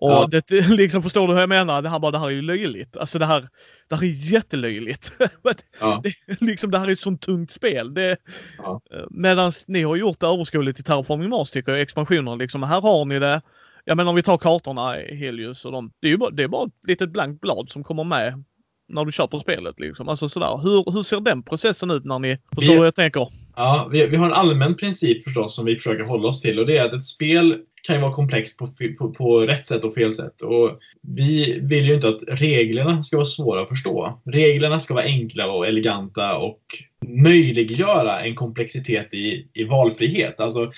[0.01, 0.27] Och ja.
[0.31, 1.81] det, liksom, förstår du hur jag menar?
[1.81, 2.97] Det här, bara, det här är ju löjligt.
[2.97, 3.47] Alltså det här,
[3.89, 5.11] det här är jättelöjligt.
[5.79, 6.01] ja.
[6.03, 7.93] det, liksom, det här är ett sånt tungt spel.
[7.93, 8.17] Det,
[8.57, 8.81] ja.
[8.93, 12.35] Eh, Medan ni har gjort det överskådligt i Terraforming Mars tycker jag, expansioner.
[12.35, 13.41] Liksom, här har ni det.
[13.85, 15.91] Ja men om vi tar kartorna, Helius och de.
[16.01, 18.43] Det är ju bara, det är bara ett litet blankt blad som kommer med
[18.89, 19.79] när du köper spelet.
[19.79, 20.09] Liksom.
[20.09, 20.61] Alltså sådär.
[20.63, 23.27] Hur, hur ser den processen ut när ni förstår hur jag tänker?
[23.55, 26.65] Ja, vi, vi har en allmän princip förstås som vi försöker hålla oss till och
[26.65, 28.67] det är att ett spel kan ju vara komplext på,
[28.97, 30.41] på, på rätt sätt och fel sätt.
[30.41, 34.21] Och vi vill ju inte att reglerna ska vara svåra att förstå.
[34.25, 36.61] Reglerna ska vara enkla och eleganta och
[37.07, 40.39] möjliggöra en komplexitet i, i valfrihet.
[40.39, 40.71] Alltså,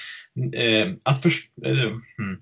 [0.56, 1.32] eh, att för,
[1.66, 2.38] eh, hmm.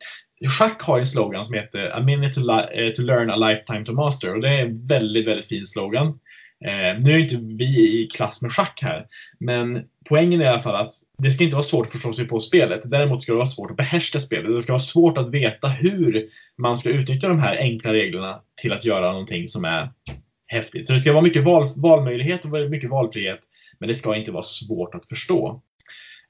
[0.48, 3.94] Schack har en slogan som heter A minute to, eh, to learn, a lifetime to
[3.94, 4.36] master.
[4.36, 6.20] Och det är en väldigt, väldigt fin slogan.
[6.66, 9.06] Eh, nu är inte vi i klass med schack här,
[9.40, 12.28] men poängen är i alla fall att det ska inte vara svårt att förstå sig
[12.28, 12.82] på spelet.
[12.84, 14.56] Däremot ska det vara svårt att behärska spelet.
[14.56, 18.74] Det ska vara svårt att veta hur man ska utnyttja de här enkla reglerna till
[18.74, 19.90] att göra någonting som är
[20.48, 20.88] häftigt.
[20.88, 23.40] Så det ska vara mycket val, valmöjlighet och mycket valfrihet,
[23.80, 25.62] men det ska inte vara svårt att förstå.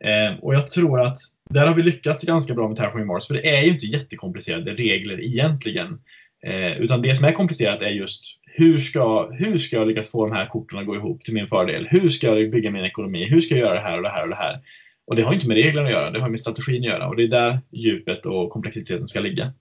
[0.04, 1.18] Eh, och jag tror att
[1.50, 4.74] där har vi lyckats ganska bra med Terraforming Mars, för det är ju inte jättekomplicerade
[4.74, 6.00] regler egentligen.
[6.46, 10.26] Eh, utan det som är komplicerat är just hur ska, hur ska jag lyckas få
[10.26, 11.88] de här korten att gå ihop till min fördel?
[11.90, 13.26] Hur ska jag bygga min ekonomi?
[13.26, 14.60] Hur ska jag göra det här och det här och det här?
[15.08, 17.16] Och det har inte med reglerna att göra, det har med strategin att göra och
[17.16, 19.54] det är där djupet och komplexiteten ska ligga.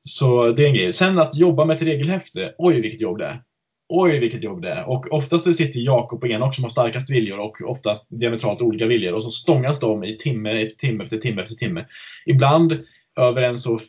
[0.00, 0.92] Så det är en grej.
[0.92, 3.42] Sen att jobba med ett regelhäfte, oj vilket jobb det är.
[3.88, 4.88] oj vilket jobb det är.
[4.88, 9.12] Och oftast sitter Jakob och Enok som har starkast viljor och oftast diametralt olika viljor
[9.12, 11.86] och så stångas de i timme efter timme efter timme efter timme.
[12.26, 12.80] Ibland
[13.16, 13.80] över en så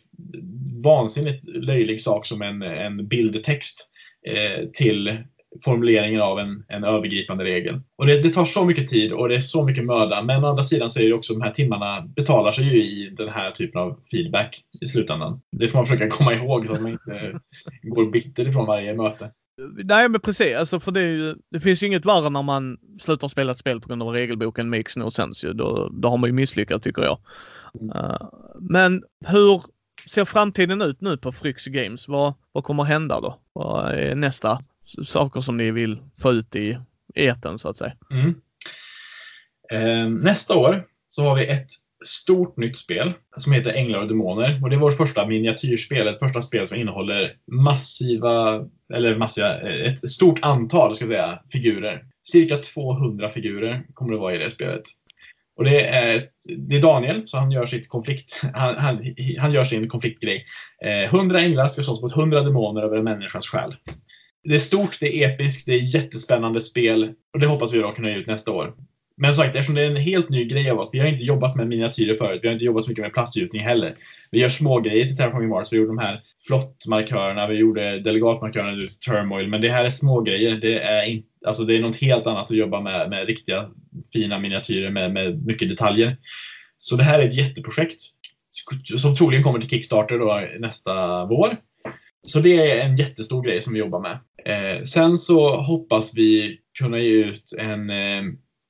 [0.83, 3.90] vansinnigt löjlig sak som en, en bildtext
[4.73, 5.17] till
[5.65, 7.81] formuleringen av en, en övergripande regel.
[7.97, 10.21] Och det, det, tar så mycket tid och det är så mycket möda.
[10.21, 13.09] Men å andra sidan så är det också de här timmarna betalar sig ju i
[13.17, 15.41] den här typen av feedback i slutändan.
[15.51, 17.39] Det får man försöka komma ihåg så att man inte
[17.81, 19.31] går bitter ifrån varje möte.
[19.83, 23.27] Nej men precis, alltså för det, ju, det finns ju inget värre när man slutar
[23.27, 25.53] spela ett spel på grund av regelboken makes no sense ju.
[25.53, 27.17] Då, då har man ju misslyckats tycker jag.
[27.95, 29.61] Uh, men hur
[30.11, 32.07] ser framtiden ut nu på Fryx Games?
[32.07, 33.39] Vad, vad kommer hända då?
[33.53, 34.59] Vad är nästa
[35.05, 36.77] saker som ni vill få ut i
[37.15, 37.93] eten så att säga?
[38.11, 38.35] Mm.
[39.71, 41.67] Eh, nästa år så har vi ett
[42.05, 44.59] stort nytt spel som heter Änglar och Demoner.
[44.63, 49.93] Och det är vårt första miniatyrspel, ett första spel som innehåller massiva, eller massiva, eh,
[49.93, 52.05] ett stort antal ska säga, figurer.
[52.23, 54.83] Cirka 200 figurer kommer det vara i det spelet.
[55.61, 59.63] Och det är, det är Daniel, så han gör sitt konflikt, han, han, han gör
[59.63, 60.45] sin konfliktgrej.
[60.85, 63.75] Eh, änglar ska slåss mot 100 demoner över en människas själ.
[64.43, 67.91] Det är stort, det är episkt, det är jättespännande spel och det hoppas vi då
[67.91, 68.73] kunna ge ut nästa år.
[69.17, 71.23] Men som sagt, eftersom det är en helt ny grej av oss, vi har inte
[71.23, 73.95] jobbat med miniatyrer förut, vi har inte jobbat så mycket med plastgjutning heller.
[74.31, 78.81] Vi gör små grejer till Terraforming Mars, vi gjorde de här flottmarkörerna, vi gjorde delegatmarkörerna
[79.07, 80.55] Turmoil, men det här är små grejer.
[80.55, 83.69] Det är, inte alltså det är något helt annat att jobba med, med riktiga
[84.13, 86.17] fina miniatyrer med, med mycket detaljer.
[86.77, 88.01] Så det här är ett jätteprojekt
[88.97, 91.55] som troligen kommer till Kickstarter då nästa vår.
[92.27, 94.19] Så det är en jättestor grej som vi jobbar med.
[94.45, 98.23] Eh, sen så hoppas vi kunna ge ut en eh,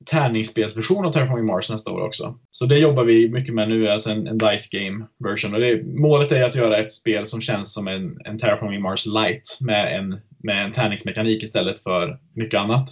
[0.05, 2.39] tärningsspelsversion av Terraforming Mars nästa år också.
[2.51, 5.53] Så det jobbar vi mycket med nu, alltså en, en Dice Game version.
[5.53, 9.05] Och det, målet är att göra ett spel som känns som en, en Terraforming Mars
[9.05, 12.89] Lite med en, med en tärningsmekanik istället för mycket annat.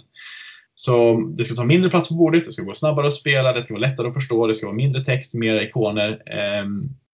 [0.74, 3.62] Så det ska ta mindre plats på bordet, det ska gå snabbare att spela, det
[3.62, 6.22] ska vara lättare att förstå, det ska vara mindre text, mer ikoner.
[6.26, 6.66] Eh,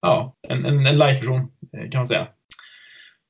[0.02, 1.40] ja, en, en, en light-version
[1.72, 2.26] eh, kan man säga.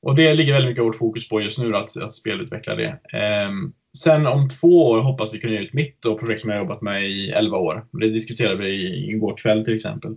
[0.02, 2.88] Och det ligger väldigt mycket av vårt fokus på just nu, att, att spelutveckla det.
[3.12, 3.50] Eh,
[3.96, 6.82] sen om två år hoppas vi kunna ge ut mitt då, projekt som jag jobbat
[6.82, 7.86] med i 11 år.
[7.92, 10.16] Det diskuterade vi igår kväll till exempel.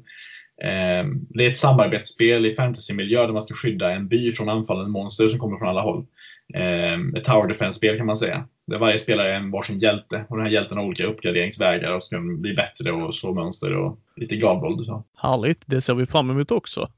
[0.63, 4.91] Ehm, det är ett samarbetsspel i fantasymiljö där man ska skydda en by från anfallande
[4.91, 6.05] monster som kommer från alla håll.
[6.53, 8.47] Ehm, ett tower defense-spel kan man säga.
[8.67, 12.03] Där varje spelare är en varsin hjälte och den här hjälten har olika uppgraderingsvägar och
[12.03, 14.85] ska bli bättre och slå mönster och lite gladvåld.
[14.85, 15.03] Så.
[15.17, 16.89] Härligt, det ser vi fram emot också.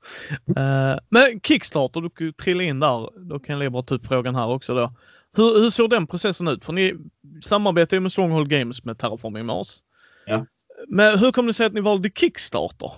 [0.57, 3.29] Ehm, men Kickstarter, du trillade in där.
[3.29, 4.93] Då kan jag bara ta upp frågan här också då.
[5.37, 6.65] Hur, hur såg den processen ut?
[6.65, 6.93] För ni
[7.41, 9.67] samarbetar ju med Stronghold Games med Terraforming Mars.
[10.25, 10.45] Ja.
[10.87, 12.91] Men hur kom det sig att ni valde Kickstarter?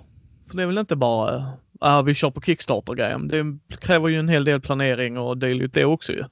[0.49, 3.27] För det är väl inte bara ah, vi kör på Kickstarter-grejen.
[3.27, 6.23] Det kräver ju en hel del planering och dylikt det också ju.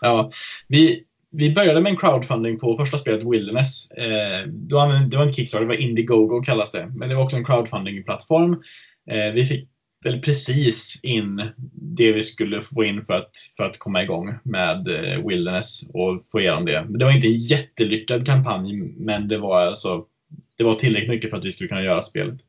[0.00, 0.30] Ja,
[0.68, 3.90] vi, vi började med en crowdfunding på första spelet Wilderness.
[3.90, 4.40] Eh,
[4.80, 6.92] använde, det var inte Kickstarter, det var Indiegogo kallas det.
[6.94, 8.52] Men det var också en crowdfunding-plattform.
[9.10, 9.68] Eh, vi fick
[10.10, 11.42] väl precis in
[11.72, 16.20] det vi skulle få in för att, för att komma igång med eh, Wilderness och
[16.32, 16.86] få igenom det.
[16.88, 20.04] Det var inte en jättelyckad kampanj, men det var, alltså,
[20.56, 22.40] det var tillräckligt mycket för att vi skulle kunna göra spelet.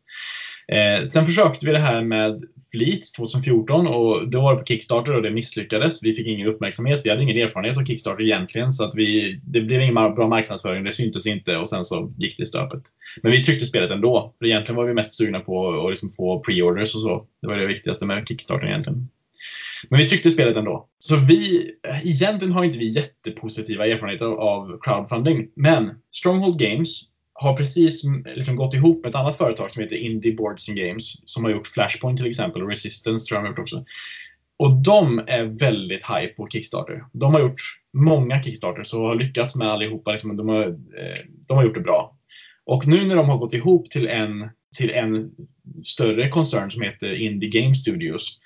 [0.72, 5.16] Eh, sen försökte vi det här med Fleet 2014 och då var det på Kickstarter
[5.16, 6.04] och det misslyckades.
[6.04, 7.02] Vi fick ingen uppmärksamhet.
[7.06, 10.84] Vi hade ingen erfarenhet av Kickstarter egentligen så att vi, det blev ingen bra marknadsföring.
[10.84, 12.84] Det syntes inte och sen så gick det i stöpet.
[13.24, 14.36] Men vi tryckte spelet ändå.
[14.40, 17.26] För egentligen var vi mest sugna på att liksom få pre-orders och så.
[17.42, 19.10] Det var det viktigaste med Kickstarter egentligen.
[19.90, 20.88] Men vi tryckte spelet ändå.
[21.00, 21.72] Så vi,
[22.04, 25.48] egentligen har inte vi jättepositiva erfarenheter av crowdfunding.
[25.56, 27.02] Men Stronghold Games
[27.42, 30.78] har precis mm, liksom gått ihop med ett annat företag som heter Indie Boards and
[30.78, 33.86] Games som har gjort Flashpoint till exempel och Resistance tror jag de har gjort också.
[34.58, 37.04] Och de är väldigt high på Kickstarter.
[37.14, 37.62] De har gjort
[37.94, 40.12] många Kickstarters och har lyckats med allihopa.
[40.12, 42.18] Liksom, de, har, eh, de har gjort det bra.
[42.66, 45.32] Och nu när de har gått ihop till en, till en
[45.84, 48.40] större koncern som heter Indie Game Studios.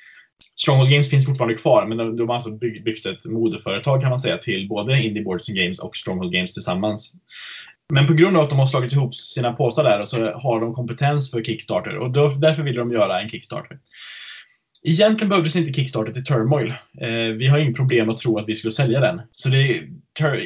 [0.56, 4.20] Stronghold Games finns fortfarande kvar, men de, de har alltså byggt ett moderföretag kan man
[4.20, 7.16] säga till både Indie Boards and Games och Stronghold Games tillsammans.
[7.94, 10.74] Men på grund av att de har slagit ihop sina påsar där så har de
[10.74, 13.78] kompetens för Kickstarter och då, därför vill de göra en Kickstarter.
[14.86, 16.74] Egentligen behövdes inte Kickstarter till Turmoil.
[17.02, 19.22] Eh, vi har inget problem att tro att vi skulle sälja den.
[19.32, 19.82] Så det,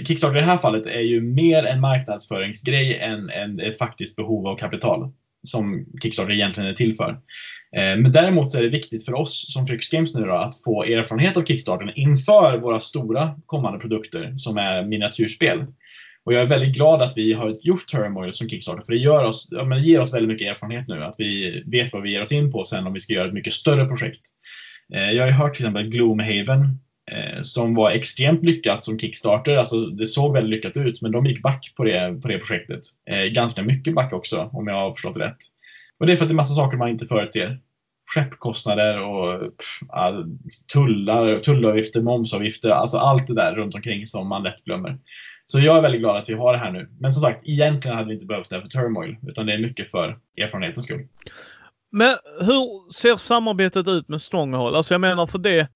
[0.08, 4.48] Kickstarter i det här fallet är ju mer en marknadsföringsgrej än, än ett faktiskt behov
[4.48, 5.12] av kapital
[5.44, 7.10] som Kickstarter egentligen är till för.
[7.78, 10.64] Eh, men däremot så är det viktigt för oss som Frix Games nu då, att
[10.64, 15.66] få erfarenhet av Kickstarter inför våra stora kommande produkter som är miniatyrspel.
[16.28, 19.24] Och jag är väldigt glad att vi har gjort Turmoil som Kickstarter, för det, gör
[19.24, 21.04] oss, ja, men ger oss väldigt mycket erfarenhet nu.
[21.04, 23.34] Att vi vet vad vi ger oss in på sen om vi ska göra ett
[23.34, 24.22] mycket större projekt.
[24.94, 26.80] Eh, jag har hört till exempel Gloomhaven
[27.12, 29.58] eh, som var extremt lyckat som Kickstarter.
[29.58, 32.82] Alltså det såg väldigt lyckat ut, men de gick back på det, på det projektet.
[33.10, 35.38] Eh, ganska mycket back också, om jag har förstått det rätt.
[36.00, 37.60] Och det är för att det är massa saker man inte förutser.
[38.14, 39.80] Skeppkostnader och pff,
[40.74, 44.98] tullar, tullavgifter, momsavgifter, alltså allt det där runt omkring som man lätt glömmer.
[45.50, 46.90] Så jag är väldigt glad att vi har det här nu.
[47.00, 49.92] Men som sagt, egentligen hade vi inte behövt det för Turmoil, utan det är mycket
[49.92, 51.08] för erfarenhetens skull.
[51.92, 54.76] Men hur ser samarbetet ut med Stronghold?
[54.76, 55.68] Alltså jag menar för det,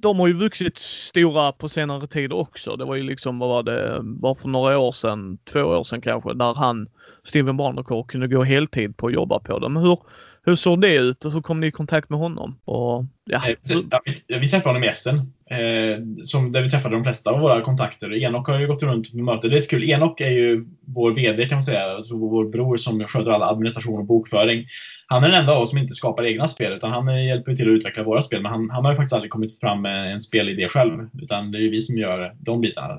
[0.00, 2.76] de har ju vuxit stora på senare tid också.
[2.76, 6.00] Det var ju liksom, vad var det, bara för några år sedan, två år sedan
[6.00, 6.88] kanske, där han,
[7.24, 9.76] Steven Barnacore, kunde gå heltid på att jobba på dem.
[9.76, 9.98] Hur,
[10.46, 12.60] hur såg det ut och hur kom ni i kontakt med honom?
[12.64, 13.56] Och, ja, eh,
[13.90, 15.16] ja, vi, vi träffade honom i Essen,
[15.50, 18.14] eh, som, där vi träffade de flesta av våra kontakter.
[18.14, 19.50] Enok har ju gått runt med möten.
[19.50, 19.90] Det är lite kul.
[19.90, 23.98] Enok är ju vår VD kan man säga, alltså vår bror som sköter all administration
[23.98, 24.66] och bokföring.
[25.06, 27.68] Han är den enda av oss som inte skapar egna spel, utan han hjälper till
[27.68, 28.42] att utveckla våra spel.
[28.42, 31.58] Men han, han har ju faktiskt aldrig kommit fram med en spelidé själv, utan det
[31.58, 32.98] är ju vi som gör de bitarna.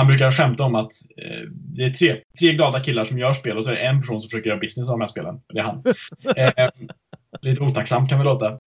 [0.00, 3.56] Han brukar skämta om att eh, det är tre, tre glada killar som gör spel
[3.56, 5.40] och så är det en person som försöker göra business av de här spelen.
[5.52, 5.82] Det är han.
[6.36, 6.68] Eh,
[7.42, 8.58] lite otacksamt kan vi låta.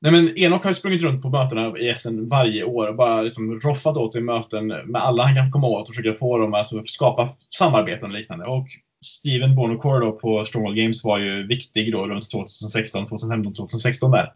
[0.00, 3.22] Nej, men Enok har ju sprungit runt på mötena i Essen varje år och bara
[3.22, 6.54] liksom roffat åt sig möten med alla han kan komma åt och försöka få dem
[6.54, 7.28] att alltså, skapa
[7.58, 8.44] samarbeten och liknande.
[8.44, 8.66] Och
[9.04, 14.32] Steven Bonocore då på Stronghold Games var ju viktig då runt 2016, 2015, 2016 där.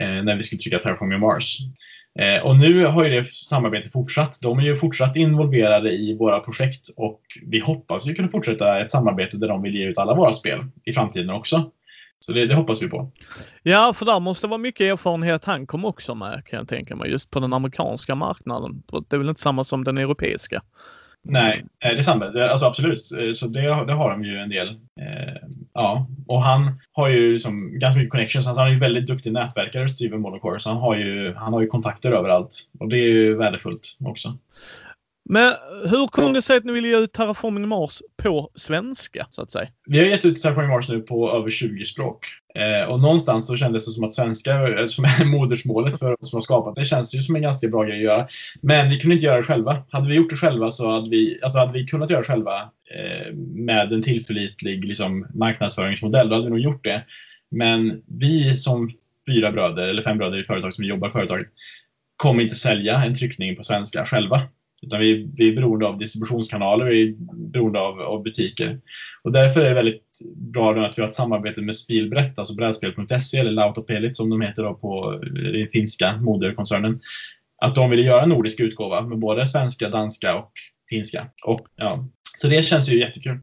[0.00, 1.58] Eh, när vi skulle trycka Terraforming Mars.
[2.18, 4.38] Eh, och nu har ju det samarbetet fortsatt.
[4.42, 8.90] De är ju fortsatt involverade i våra projekt och vi hoppas ju kunna fortsätta ett
[8.90, 11.70] samarbete där de vill ge ut alla våra spel i framtiden också.
[12.20, 13.10] Så det, det hoppas vi på.
[13.62, 17.10] ja, för där måste vara mycket erfarenhet han kom också med kan jag tänka mig,
[17.10, 18.82] just på den amerikanska marknaden.
[18.90, 20.62] För Det är väl inte samma som den europeiska?
[21.24, 22.32] Nej, eh, det.
[22.32, 23.00] Det, alltså absolut.
[23.20, 24.68] Eh, Så det, det har de ju en del.
[25.00, 28.46] Eh, ja, och han har ju liksom ganska mycket connections.
[28.46, 31.66] Han är ju väldigt duktig nätverkare, Steven Monocore, så han har, ju, han har ju
[31.66, 32.58] kontakter överallt.
[32.80, 34.38] Och det är ju värdefullt också.
[35.24, 39.26] Men eh, hur kom det sig att ni ville ge ut Terraforming Mars på svenska,
[39.30, 39.68] så att säga?
[39.86, 42.26] Vi har gett ut Terraforming Mars nu på över 20 språk.
[42.54, 46.30] Eh, och någonstans så kändes det som att svenska, eh, som är modersmålet för oss
[46.30, 48.28] som har skapat det, känns det ju som en ganska bra grej att göra.
[48.62, 49.82] Men vi kunde inte göra det själva.
[49.90, 52.60] Hade vi gjort det själva så hade vi, alltså hade vi kunnat göra det själva
[52.94, 57.04] eh, med en tillförlitlig liksom, marknadsföringsmodell, då hade vi nog gjort det.
[57.50, 58.90] Men vi som
[59.28, 61.46] fyra bröder, eller fem bröder i företag som vi jobbar i företaget,
[62.16, 64.48] kommer inte sälja en tryckning på svenska själva.
[64.82, 68.80] Utan vi, vi är beroende av distributionskanaler, vi är beroende av, av butiker.
[69.22, 70.02] Och därför är det väldigt
[70.36, 74.40] bra då att vi har ett samarbete med Spilbrett, alltså brädspel.se eller Lautopelit som de
[74.40, 75.20] heter då på
[75.52, 77.00] den finska moderkoncernen.
[77.62, 80.52] Att de ville göra en nordisk utgåva med både svenska, danska och
[80.90, 81.26] finska.
[81.46, 82.08] Och, ja.
[82.38, 83.38] Så det känns ju jättekul.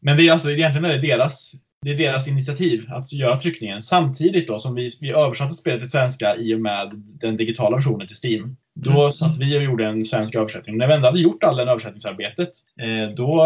[0.00, 1.52] Men vi, alltså, egentligen är det deras,
[1.82, 5.90] det är deras initiativ att göra tryckningen samtidigt då som vi, vi översatte spelet till
[5.90, 6.90] svenska i och med
[7.20, 8.56] den digitala versionen till Steam.
[8.74, 9.12] Då Mm.
[9.12, 10.76] satt vi och gjorde en svensk översättning.
[10.78, 12.48] När vi ändå hade gjort all den översättningsarbetet,
[12.82, 13.42] eh, då,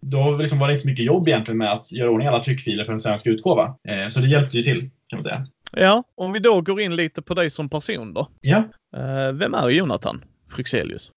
[0.00, 2.84] då liksom var det inte så mycket jobb egentligen med att göra ordning alla tryckfiler
[2.84, 3.76] för en svensk utgåva.
[3.88, 5.46] Eh, så det hjälpte ju till, kan man säga.
[5.72, 8.28] Ja, om vi då går in lite på dig som person då.
[8.40, 8.58] Ja.
[8.96, 10.24] Eh, vem är Jonathan
[10.56, 11.10] Fryxelius?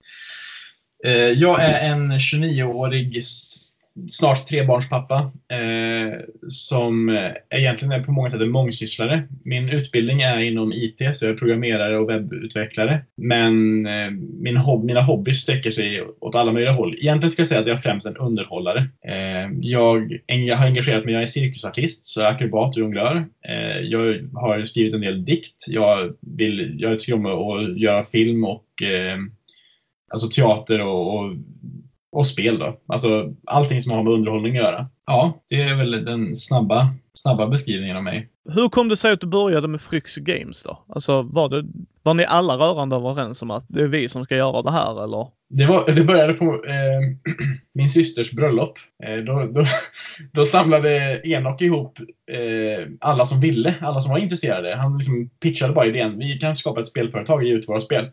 [1.36, 3.67] Jag är en 29-årig, s-
[4.10, 9.28] snart trebarnspappa, eh, som eh, egentligen är på många sätt en mångsysslare.
[9.44, 13.02] Min utbildning är inom IT, så jag är programmerare och webbutvecklare.
[13.18, 16.96] Men eh, min hob mina hobbys sträcker sig åt alla möjliga håll.
[16.98, 18.90] Egentligen ska jag säga att jag är främst en underhållare.
[19.08, 23.26] Eh, jag jag har engagerat mig, jag är cirkusartist, så jag är akrobat och jonglör.
[23.48, 25.66] Eh, jag har skrivit en del dikt.
[25.68, 29.18] Jag, vill, jag tycker om att göra film och eh,
[30.10, 31.36] Alltså teater och, och,
[32.18, 32.80] och spel då.
[32.88, 34.90] Alltså allting som har med underhållning att göra.
[35.06, 38.30] Ja, det är väl den snabba, snabba beskrivningen av mig.
[38.50, 40.84] Hur kom det sig att du började med Fryx Games då?
[40.90, 41.66] Alltså var, det,
[42.04, 45.04] var ni alla rörande överens om att det är vi som ska göra det här
[45.04, 45.28] eller?
[45.50, 47.34] Det, var, det började på eh,
[47.74, 48.78] min systers bröllop.
[49.04, 49.66] Eh, då, då,
[50.34, 52.00] då samlade Enok ihop
[52.32, 54.76] eh, alla som ville, alla som var intresserade.
[54.76, 56.20] Han liksom pitchade bara idén.
[56.20, 58.06] Vi kan skapa ett spelföretag och ge ut våra spel.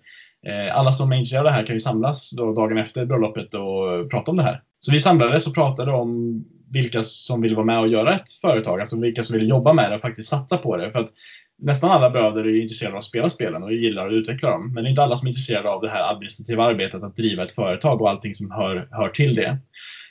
[0.46, 3.54] Eh, alla som är intresserade av det här kan ju samlas då dagen efter bröllopet
[3.54, 4.62] och prata om det här.
[4.78, 8.80] Så vi samlades och pratade om vilka som vill vara med och göra ett företag,
[8.80, 10.90] alltså vilka som vill jobba med det och faktiskt satsa på det.
[10.90, 11.10] För att
[11.58, 14.72] nästan alla bröder är ju intresserade av att spela spelen och gillar att utveckla dem.
[14.74, 17.44] Men det är inte alla som är intresserade av det här administrativa arbetet att driva
[17.44, 19.58] ett företag och allting som hör, hör till det.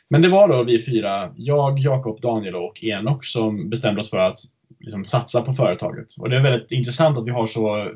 [0.10, 4.18] Men det var då vi fyra, jag, Jakob, Daniel och Enok, som bestämde oss för
[4.18, 4.38] att
[4.80, 6.08] liksom, satsa på företaget.
[6.20, 7.92] Och det är väldigt intressant att vi har så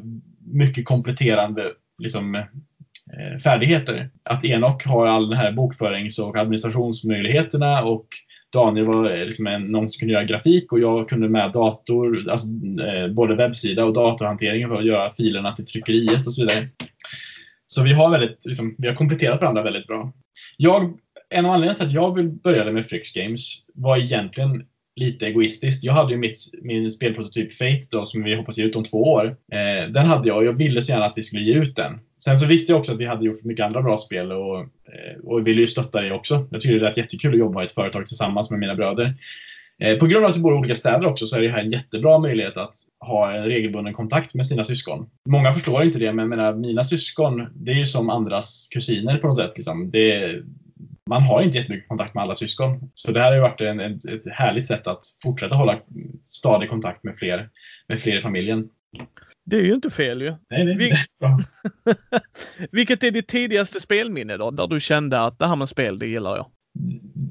[0.46, 1.64] mycket kompletterande
[1.98, 4.10] liksom, eh, färdigheter.
[4.24, 8.08] Att Enok har all den här bokförings och administrationsmöjligheterna och
[8.54, 12.30] Daniel var eh, liksom en, någon som kunde göra grafik och jag kunde med dator,
[12.32, 12.48] alltså,
[12.86, 16.68] eh, både webbsida och datorhanteringen för att göra filerna till tryckeriet och så vidare.
[17.68, 20.14] Så vi har, väldigt, liksom, vi har kompletterat varandra väldigt bra.
[20.58, 24.66] Jag, en av anledningarna till att jag började med Frix Games var egentligen
[24.98, 25.84] lite egoistiskt.
[25.84, 29.04] Jag hade ju mitt, min spelprototyp Fate då, som vi hoppas ge ut om två
[29.04, 29.26] år.
[29.52, 32.00] Eh, den hade jag och jag ville så gärna att vi skulle ge ut den.
[32.24, 35.18] Sen så visste jag också att vi hade gjort mycket andra bra spel och, eh,
[35.24, 36.48] och ville ju stötta det också.
[36.52, 39.16] Jag tycker det är jättekul att jobba i ett företag tillsammans med mina bröder.
[39.80, 41.62] Eh, på grund av att vi bor i olika städer också så är det här
[41.62, 45.10] en jättebra möjlighet att ha en regelbunden kontakt med sina syskon.
[45.30, 49.28] Många förstår inte det, men menar, mina syskon, det är ju som andras kusiner på
[49.28, 49.54] något sätt.
[49.56, 49.91] Liksom.
[49.91, 50.36] Det,
[51.08, 52.91] man har inte jättemycket kontakt med alla syskon.
[52.93, 55.80] Så det här har ju varit en, ett, ett härligt sätt att fortsätta hålla
[56.26, 57.49] stadig kontakt med fler,
[57.88, 58.70] med fler i familjen.
[59.45, 60.36] Det är ju inte fel ju.
[60.49, 61.39] Nej, det, Vil- är bra.
[62.72, 64.51] Vilket är ditt tidigaste spelminne då?
[64.51, 66.45] Där du kände att det här med spel, det gillar jag.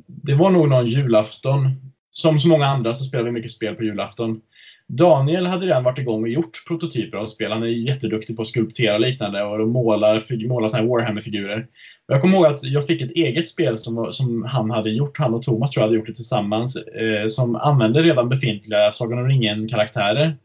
[0.07, 1.93] Det var nog någon julafton.
[2.11, 4.41] Som så många andra så spelade vi mycket spel på julafton.
[4.89, 7.53] Daniel hade redan varit igång och gjort prototyper av spel.
[7.53, 11.67] Han är jätteduktig på att skulptera och liknande och måla, måla såna här Warhammer-figurer.
[12.07, 15.35] Jag kommer ihåg att jag fick ett eget spel som, som han hade gjort, han
[15.35, 19.29] och Thomas tror jag hade gjort det tillsammans, eh, som använde redan befintliga Sagan om
[19.29, 20.37] ringen-karaktärer.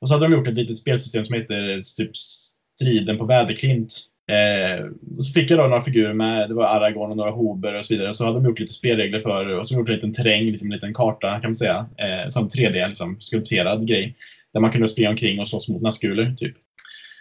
[0.00, 3.94] Och så hade de gjort ett litet spelsystem som heter eh, typ Striden på väderklint.
[4.28, 4.84] Eh,
[5.18, 7.94] så fick jag då några figurer med, det var Aragorn och några hober och så
[7.94, 8.14] vidare.
[8.14, 10.74] Så hade de gjort lite spelregler för, och så gjort en liten terräng, liksom en
[10.74, 11.86] liten karta kan man säga.
[11.96, 14.16] Eh, som 3D, liksom, skulpterad grej.
[14.52, 16.54] Där man kunde springa omkring och slåss mot naskuler, typ.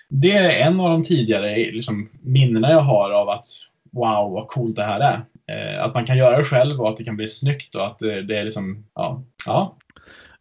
[0.10, 3.46] Det är en av de tidigare liksom, minnena jag har av att
[3.92, 5.22] wow, vad coolt det här är.
[5.52, 8.00] Eh, att man kan göra det själv och att det kan bli snyggt och att
[8.00, 9.24] det, det är liksom, ja.
[9.46, 9.78] ja.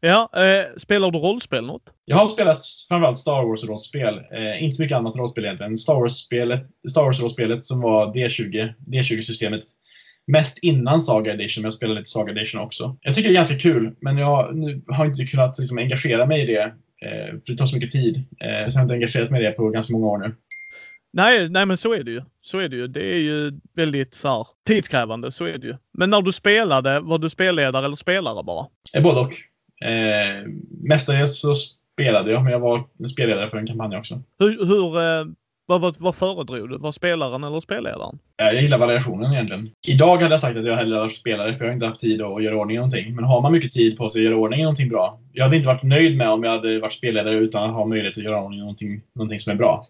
[0.00, 1.82] Ja, eh, spelar du rollspel något?
[2.04, 4.14] Jag har spelat framförallt Star Wars-rollspel.
[4.32, 5.76] Eh, inte så mycket annat rollspel egentligen.
[5.76, 9.64] Star Wars-spelet, Star Wars-rollspelet som var D20, D20-systemet.
[10.26, 12.96] Mest innan Saga Edition, men jag spelade lite Saga Edition också.
[13.00, 16.42] Jag tycker det är ganska kul, men jag nu har inte kunnat liksom, engagera mig
[16.42, 16.62] i det.
[17.02, 18.16] Eh, för det tar så mycket tid.
[18.16, 20.34] Eh, så jag har inte engagerat mig i det på ganska många år nu.
[21.12, 22.22] Nej, nej men så är det ju.
[22.42, 22.86] Så är det ju.
[22.86, 25.76] Det är ju väldigt så här, tidskrävande, så är det ju.
[25.92, 28.66] Men när du spelade, var du spelledare eller spelare bara?
[28.96, 29.32] Eh, både och.
[29.84, 30.48] Eh,
[30.82, 34.20] mestadels så spelade jag, men jag var spelledare för en kampanj också.
[34.38, 35.24] Hur, hur eh,
[35.68, 36.78] vad, vad, vad föredrog du?
[36.78, 38.18] Var spelaren eller spelledaren?
[38.42, 39.70] Eh, Jag gillar variationen egentligen.
[39.86, 42.22] Idag hade jag sagt att jag hellre varit spelare för jag har inte haft tid
[42.22, 43.14] att göra ordning någonting.
[43.14, 45.20] Men har man mycket tid på sig att göra ordning någonting bra.
[45.32, 48.18] Jag hade inte varit nöjd med om jag hade varit spelledare utan att ha möjlighet
[48.18, 49.84] att göra ordning någonting, någonting som är bra.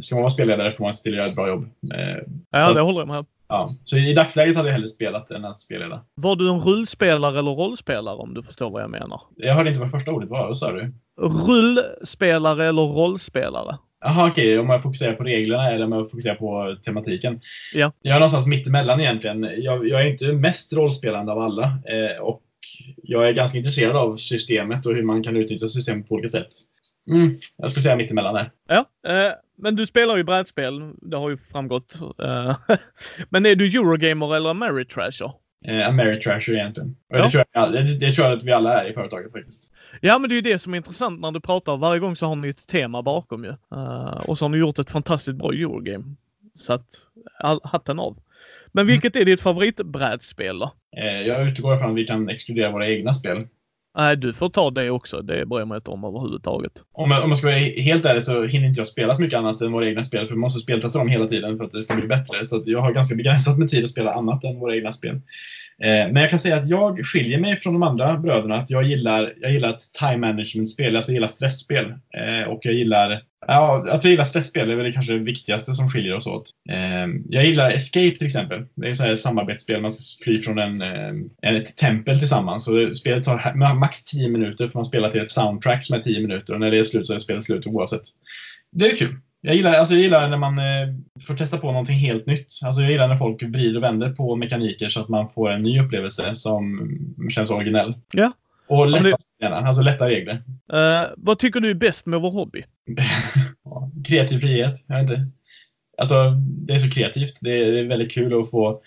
[0.00, 1.68] Ska man vara spelledare får man se till att göra ett bra jobb.
[1.94, 2.16] Eh,
[2.50, 3.26] Ja, Så- det håller jag med.
[3.48, 3.68] Ja.
[3.84, 6.04] Så i dagsläget hade jag hellre spelat än att spelleda.
[6.14, 9.20] Var du en rullspelare eller rollspelare om du förstår vad jag menar?
[9.36, 10.46] Jag hörde inte vad första ordet var.
[10.46, 10.92] Vad sa du?
[11.20, 13.78] Rullspelare eller rollspelare?
[14.00, 14.58] Jaha, okej.
[14.58, 17.40] Om jag fokuserar på reglerna eller om jag fokuserar på tematiken.
[17.74, 17.92] Ja.
[18.02, 19.48] Jag är någonstans mittemellan egentligen.
[19.56, 21.64] Jag, jag är inte mest rollspelande av alla.
[21.64, 22.42] Eh, och
[23.02, 26.48] jag är ganska intresserad av systemet och hur man kan utnyttja systemet på olika sätt.
[27.08, 28.50] Mm, jag skulle säga mittemellan där.
[28.68, 30.92] Ja, eh, men du spelar ju brädspel.
[31.02, 31.98] Det har ju framgått.
[32.22, 32.56] Eh,
[33.28, 35.32] men är du Eurogamer eller Ameritrasher?
[35.66, 36.96] Eh, Ameritrasher egentligen.
[37.08, 37.22] Ja.
[37.22, 39.72] det, tror jag, det, det tror jag att vi alla är i företaget faktiskt.
[40.00, 41.76] Ja, men det är ju det som är intressant när du pratar.
[41.76, 43.50] Varje gång så har ni ett tema bakom ju.
[43.50, 46.04] Eh, och så har ni gjort ett fantastiskt bra Eurogame.
[46.54, 46.86] Så att,
[47.62, 48.18] hatten av.
[48.72, 50.72] Men vilket är ditt favoritbrädspel då?
[50.96, 53.46] Eh, jag utgår från att vi kan exkludera våra egna spel.
[53.98, 55.22] Nej, du får ta det också.
[55.22, 56.72] Det bryr jag mig inte om överhuvudtaget.
[56.92, 59.38] Om jag, om jag ska vara helt ärlig så hinner inte jag spela så mycket
[59.38, 61.82] annat än våra egna spel, för vi måste speltesta dem hela tiden för att det
[61.82, 62.44] ska bli bättre.
[62.44, 65.14] Så att jag har ganska begränsat med tid att spela annat än våra egna spel.
[65.82, 68.56] Eh, men jag kan säga att jag skiljer mig från de andra bröderna.
[68.56, 71.84] Att jag gillar, jag gillar ett time management-spel, alltså jag gillar stressspel.
[71.90, 75.74] Eh, och jag gillar, ja, att vi gillar stressspel är väl det kanske det viktigaste
[75.74, 76.50] som skiljer oss åt.
[76.70, 78.66] Ehm, jag gillar Escape till exempel.
[78.74, 82.64] Det är så här ett samarbetsspel, man ska fly från en, en, ett tempel tillsammans.
[82.64, 86.20] Så spelet tar max 10 minuter för man spelar till ett soundtrack som är 10
[86.20, 88.02] minuter och när det är slut så är spelet slut oavsett.
[88.72, 89.16] Det är kul.
[89.40, 90.94] Jag gillar, alltså jag gillar när man eh,
[91.26, 92.46] får testa på någonting helt nytt.
[92.64, 95.62] Alltså jag gillar när folk vrider och vänder på mekaniker så att man får en
[95.62, 96.90] ny upplevelse som
[97.30, 97.94] känns originell.
[98.12, 98.32] Ja.
[98.68, 100.42] Och lätta, det- gärna, alltså lätta regler.
[100.72, 102.64] Eh, vad tycker du är bäst med vår hobby?
[103.64, 105.26] Ja, kreativ frihet, jag vet inte.
[105.98, 107.38] Alltså, det är så kreativt.
[107.40, 108.80] Det är, det är väldigt kul att få...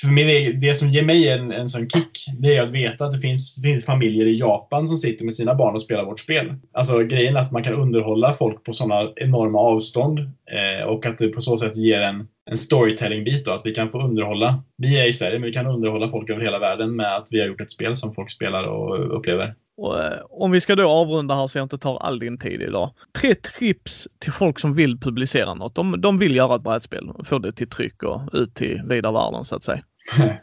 [0.00, 3.12] För min, det som ger mig en, en sån kick, det är att veta att
[3.12, 6.20] det finns, det finns familjer i Japan som sitter med sina barn och spelar vårt
[6.20, 6.54] spel.
[6.72, 10.18] Alltså grejen är att man kan underhålla folk på sådana enorma avstånd
[10.50, 13.90] eh, och att det på så sätt ger en, en storytelling-bit då, att vi kan
[13.90, 14.62] få underhålla.
[14.76, 17.40] Vi är i Sverige, men vi kan underhålla folk över hela världen med att vi
[17.40, 19.54] har gjort ett spel som folk spelar och upplever.
[19.76, 22.62] Och, eh, om vi ska då avrunda här så jag inte tar all din tid
[22.62, 22.94] idag.
[23.12, 25.74] Tre tips till folk som vill publicera något.
[25.74, 29.44] De, de vill göra ett brädspel, få det till tryck och ut till vida världen
[29.44, 29.82] så att säga.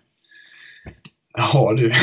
[1.37, 1.91] Ja du.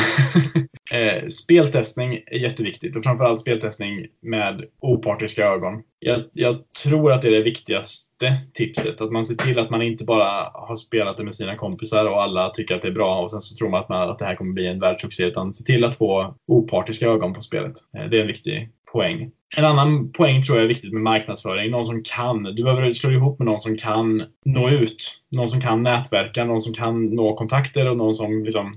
[0.93, 5.83] Eh, speltestning är jätteviktigt och framförallt speltestning med opartiska ögon.
[5.99, 9.01] Jag, jag, tror att det är det viktigaste tipset.
[9.01, 12.23] Att man ser till att man inte bara har spelat det med sina kompisar och
[12.23, 14.25] alla tycker att det är bra och sen så tror man att, man, att det
[14.25, 15.25] här kommer bli en världssuccé.
[15.25, 17.75] Utan se till att få opartiska ögon på spelet.
[17.97, 19.31] Eh, det är en viktig poäng.
[19.57, 21.71] En annan poäng tror jag är viktigt med marknadsföring.
[21.71, 22.43] Någon som kan.
[22.43, 25.23] Du behöver slå ihop med någon som kan nå ut.
[25.31, 28.75] Någon som kan nätverka, någon som kan nå kontakter och någon som liksom,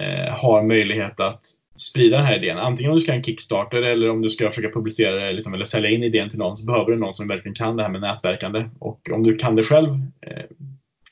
[0.00, 1.44] eh, har möjlighet att
[1.76, 2.58] sprida den här idén.
[2.58, 5.54] Antingen om du ska ha en Kickstarter eller om du ska försöka publicera det liksom,
[5.54, 7.90] eller sälja in idén till någon så behöver du någon som verkligen kan det här
[7.90, 8.68] med nätverkande.
[8.78, 9.90] Och om du kan det själv,
[10.20, 10.44] eh,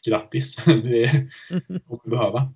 [0.06, 0.56] grattis!
[0.64, 1.10] det
[1.68, 2.52] kommer du behöva.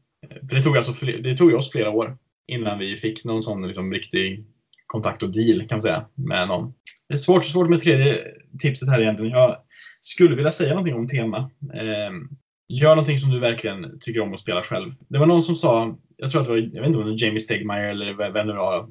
[0.48, 2.16] För det tog, alltså, det tog oss flera år
[2.46, 4.44] innan vi fick någon sån liksom, riktig
[4.86, 6.74] kontakt och deal kan man säga med någon.
[7.08, 8.24] Det är svårt, svårt med tredje
[8.58, 9.32] tipset här egentligen.
[9.32, 9.56] Jag
[10.00, 11.50] skulle vilja säga någonting om tema.
[11.74, 12.12] Eh,
[12.68, 14.94] gör någonting som du verkligen tycker om att spela själv.
[15.08, 17.10] Det var någon som sa, jag tror att det var, jag vet inte om det
[17.10, 18.88] var Jamie Stegmaier eller vem det var.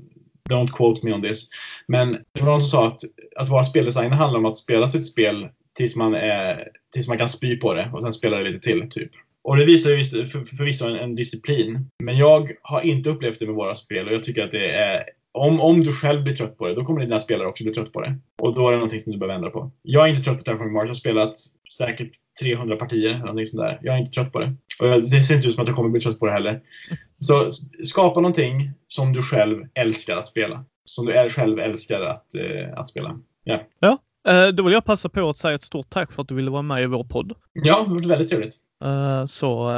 [0.50, 1.50] Don't quote me on this.
[1.88, 3.00] Men det var någon som sa att,
[3.36, 7.30] att vara speldesigner handlar om att spela sitt spel tills man, är, tills man kan
[7.30, 8.90] spy på det och sen spela det lite till.
[8.90, 9.12] Typ.
[9.42, 11.90] Och det visar ju förvisso en, en disciplin.
[12.04, 15.04] Men jag har inte upplevt det med våra spel och jag tycker att det är
[15.32, 17.94] om, om du själv blir trött på det, då kommer dina spelare också bli trött
[17.94, 18.18] på det.
[18.38, 19.72] Och då är det någonting som du behöver ändra på.
[19.82, 20.84] Jag är inte trött på Terraforming Mars.
[20.84, 21.38] Jag har spelat
[21.78, 22.12] säkert
[22.42, 23.80] 300 partier eller någonting sånt där.
[23.82, 24.56] Jag är inte trött på det.
[24.80, 26.62] Och det ser inte ut som att jag kommer bli trött på det heller.
[27.20, 27.52] Så
[27.84, 30.66] skapa någonting som du själv älskar att spela.
[30.86, 33.20] Som du själv älskar att, eh, att spela.
[33.46, 33.62] Yeah.
[33.80, 33.98] Ja.
[34.28, 36.52] Eh, då vill jag passa på att säga ett stort tack för att du ville
[36.52, 37.34] vara med i vår podd.
[37.54, 38.56] Ja, det var väldigt trevligt.
[38.84, 39.70] Eh, så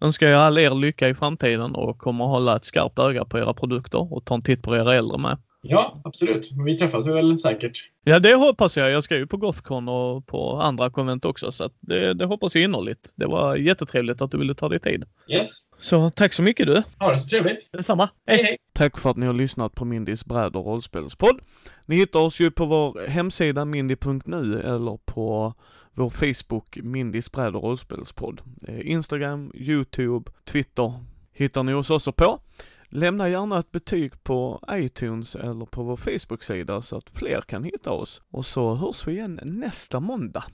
[0.00, 3.38] önskar jag all er lycka i framtiden och kommer att hålla ett skarpt öga på
[3.38, 5.38] era produkter och ta en titt på era äldre med.
[5.68, 6.50] Ja, absolut.
[6.66, 7.90] Vi träffas väl säkert.
[8.04, 8.90] Ja, det hoppas jag.
[8.90, 12.64] Jag ska ju på Gothcon och på andra konvent också, så det, det hoppas jag
[12.64, 13.12] innerligt.
[13.16, 15.04] Det var jättetrevligt att du ville ta dig tid.
[15.28, 15.48] Yes.
[15.80, 16.82] Så tack så mycket du.
[16.98, 17.72] Ha det så trevligt.
[17.72, 18.08] Detsamma.
[18.26, 18.56] Hej, hej.
[18.72, 21.40] Tack för att ni har lyssnat på Mindys bräd och rollspelspodd.
[21.86, 25.54] Ni hittar oss ju på vår hemsida mindy.nu eller på
[25.94, 28.40] vår Facebook Mindys bräd och rollspelspodd.
[28.68, 30.92] Eh, Instagram, Youtube, Twitter
[31.32, 32.40] hittar ni oss också på.
[32.88, 37.90] Lämna gärna ett betyg på iTunes eller på vår Facebook-sida så att fler kan hitta
[37.90, 38.22] oss.
[38.30, 40.44] Och så hörs vi igen nästa måndag.